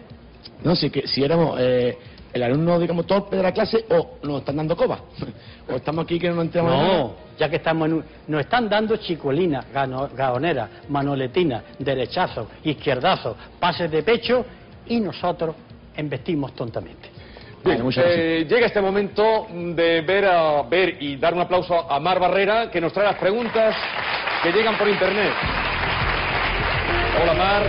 [0.62, 1.97] No, si, que, si éramos eh,
[2.32, 5.01] el alumno, digamos, torpe de la clase o nos están dando coba.
[5.72, 6.99] o estamos aquí que no nada.
[6.99, 8.05] No, ya que estamos en un...
[8.28, 14.45] Nos están dando chicuelina, gano- gaonera, manoletina, derechazo, izquierdazo, pases de pecho
[14.89, 15.55] y nosotros
[15.97, 17.11] embestimos tontamente.
[17.64, 22.20] Bien, eh, llega este momento de ver, a, ver y dar un aplauso a Mar
[22.20, 23.74] Barrera, que nos trae las preguntas
[24.43, 25.32] que llegan por internet.
[27.20, 27.62] Hola, Mar.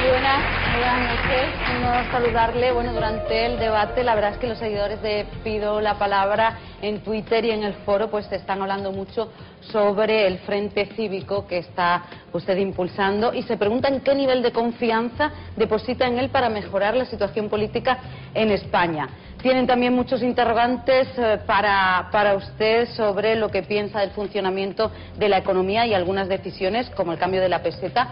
[0.00, 1.48] Muy buenas, muy buenas noches.
[1.66, 2.72] Quiero saludarle.
[2.72, 7.04] Bueno, durante el debate, la verdad es que los seguidores de Pido la Palabra en
[7.04, 9.30] Twitter y en el foro, pues están hablando mucho
[9.70, 12.02] sobre el frente cívico que está
[12.32, 17.04] usted impulsando y se preguntan qué nivel de confianza deposita en él para mejorar la
[17.04, 17.98] situación política
[18.34, 19.08] en España.
[19.40, 25.28] Tienen también muchos interrogantes eh, para, para usted sobre lo que piensa del funcionamiento de
[25.28, 28.08] la economía y algunas decisiones, como el cambio de la peseta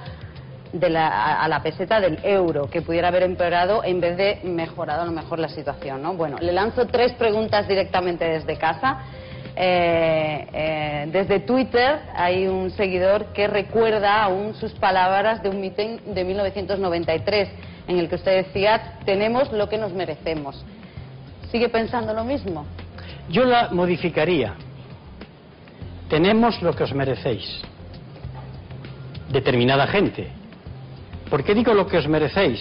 [0.72, 5.02] de la- a la peseta del euro, que pudiera haber empeorado en vez de mejorado
[5.02, 6.00] a lo mejor la situación.
[6.00, 6.14] ¿no?
[6.14, 8.98] Bueno, le lanzo tres preguntas directamente desde casa.
[9.56, 16.00] Eh, eh, desde Twitter hay un seguidor que recuerda aún sus palabras de un mitin
[16.14, 17.48] de 1993
[17.88, 20.64] en el que usted decía tenemos lo que nos merecemos.
[21.50, 22.64] ¿Sigue pensando lo mismo?
[23.28, 24.54] Yo la modificaría.
[26.08, 27.44] Tenemos lo que os merecéis.
[29.30, 30.28] Determinada gente.
[31.28, 32.60] ¿Por qué digo lo que os merecéis?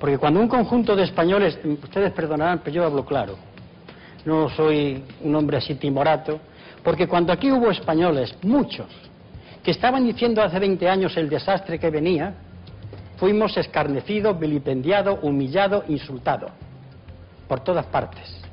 [0.00, 3.36] Porque cuando un conjunto de españoles, ustedes perdonarán, pero yo hablo claro,
[4.24, 6.40] no soy un hombre así timorato,
[6.82, 8.86] porque cuando aquí hubo españoles, muchos,
[9.62, 12.34] que estaban diciendo hace 20 años el desastre que venía,
[13.16, 16.50] fuimos escarnecidos, vilipendiados, humillados, insultados.
[17.48, 18.44] por todas partes.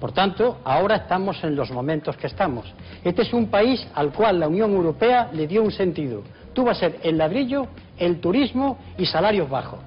[0.00, 2.64] Por tanto, ahora estamos en los momentos que estamos.
[3.04, 6.22] Este es un país al cual la Unión Europea le dio un sentido.
[6.54, 7.66] Tú vas a ser el ladrillo,
[7.98, 9.80] el turismo y salarios bajos.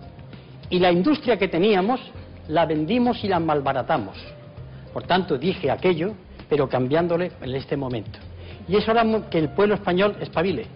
[0.70, 2.02] Y la industria que teníamos
[2.50, 4.18] la vendimos y la malbaratamos.
[4.94, 6.14] Por tanto, dije aquello,
[6.48, 8.20] pero cambiándole en este momento.
[8.68, 10.68] Y es hora que el pueblo español espabile,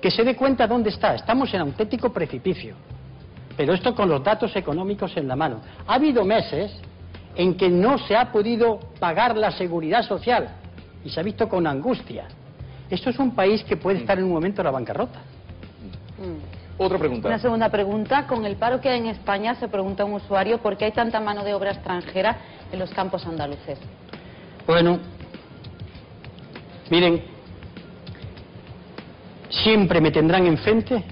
[0.00, 1.14] que se dé cuenta dónde está.
[1.14, 2.76] Estamos en auténtico precipicio.
[3.56, 5.60] Pero esto con los datos económicos en la mano.
[5.86, 6.72] Ha habido meses
[7.34, 10.48] en que no se ha podido pagar la seguridad social
[11.04, 12.26] y se ha visto con angustia.
[12.90, 15.20] Esto es un país que puede estar en un momento de la bancarrota.
[16.78, 17.28] Otra pregunta.
[17.28, 18.26] Una segunda pregunta.
[18.26, 21.20] Con el paro que hay en España, se pregunta un usuario por qué hay tanta
[21.20, 22.36] mano de obra extranjera
[22.70, 23.78] en los campos andaluces.
[24.66, 24.98] Bueno,
[26.90, 27.22] miren,
[29.48, 31.02] siempre me tendrán en frente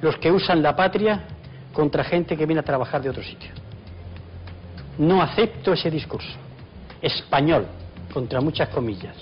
[0.00, 1.24] los que usan la patria
[1.72, 3.50] contra gente que viene a trabajar de otro sitio.
[4.98, 6.32] No acepto ese discurso.
[7.00, 7.66] Español,
[8.12, 9.14] contra muchas comillas.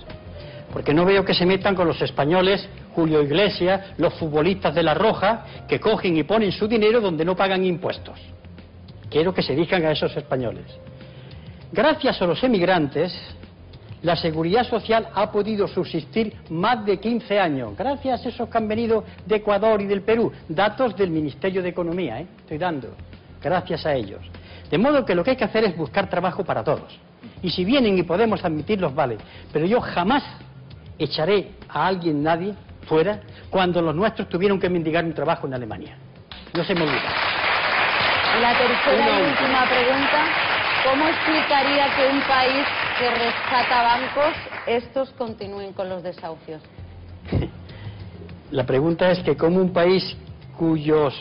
[0.72, 2.66] Porque no veo que se metan con los españoles,
[2.96, 7.36] Julio Iglesias, los futbolistas de la Roja, que cogen y ponen su dinero donde no
[7.36, 8.18] pagan impuestos.
[9.10, 10.64] Quiero que se digan a esos españoles.
[11.70, 13.14] Gracias a los emigrantes,
[14.00, 18.66] la seguridad social ha podido subsistir más de 15 años, gracias a esos que han
[18.66, 20.32] venido de Ecuador y del Perú.
[20.48, 22.26] Datos del Ministerio de Economía, ¿eh?
[22.38, 22.94] estoy dando,
[23.42, 24.22] gracias a ellos.
[24.70, 26.98] De modo que lo que hay que hacer es buscar trabajo para todos.
[27.42, 29.18] Y si vienen y podemos admitirlos, vale.
[29.52, 30.22] Pero yo jamás
[30.98, 32.54] echaré a alguien, nadie,
[32.86, 33.20] fuera,
[33.50, 35.96] cuando los nuestros tuvieron que mendigar un trabajo en Alemania.
[36.54, 37.12] No se me olvida.
[38.40, 40.46] La tercera y última pregunta.
[40.84, 42.66] ¿Cómo explicaría que un país
[42.98, 44.34] que rescata bancos,
[44.66, 46.62] estos continúen con los desahucios?
[48.50, 50.16] La pregunta es que como un país
[50.56, 51.14] cuyos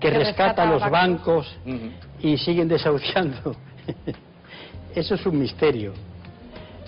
[0.00, 1.54] que, rescata, los bancos,
[2.20, 3.54] y siguen desahuciando.
[4.94, 5.92] Eso es un misterio.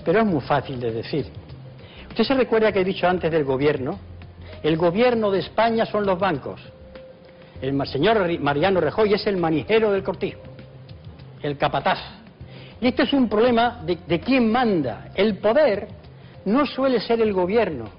[0.05, 1.27] Pero es muy fácil de decir.
[2.09, 3.99] Usted se recuerda que he dicho antes del gobierno.
[4.65, 6.59] El gobierno de España son los bancos.
[7.61, 10.41] El señor Mariano Rejoy es el manijero del cortijo,
[11.43, 11.99] el capataz.
[12.81, 15.11] Y este es un problema de, de quién manda.
[15.15, 15.89] El poder
[16.47, 17.91] no suele ser el gobierno.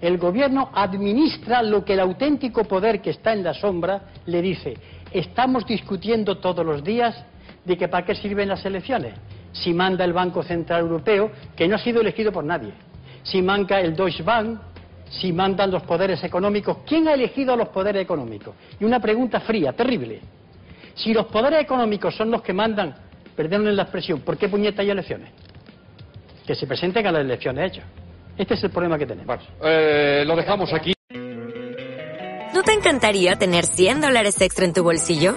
[0.00, 4.74] El gobierno administra lo que el auténtico poder que está en la sombra le dice.
[5.12, 7.24] Estamos discutiendo todos los días
[7.64, 9.14] de que para qué sirven las elecciones.
[9.52, 12.72] Si manda el Banco Central Europeo, que no ha sido elegido por nadie.
[13.22, 14.58] Si manda el Deutsche Bank,
[15.10, 16.78] si mandan los poderes económicos.
[16.86, 18.54] ¿Quién ha elegido a los poderes económicos?
[18.78, 20.20] Y una pregunta fría, terrible.
[20.94, 22.94] Si los poderes económicos son los que mandan,
[23.36, 25.30] perdónenme la expresión, ¿por qué puñeta hay elecciones?
[26.46, 27.86] Que se presenten a las elecciones hechas.
[28.36, 29.38] Este es el problema que tenemos.
[29.62, 30.92] Eh, lo dejamos aquí.
[32.54, 35.36] ¿No te encantaría tener 100 dólares extra en tu bolsillo?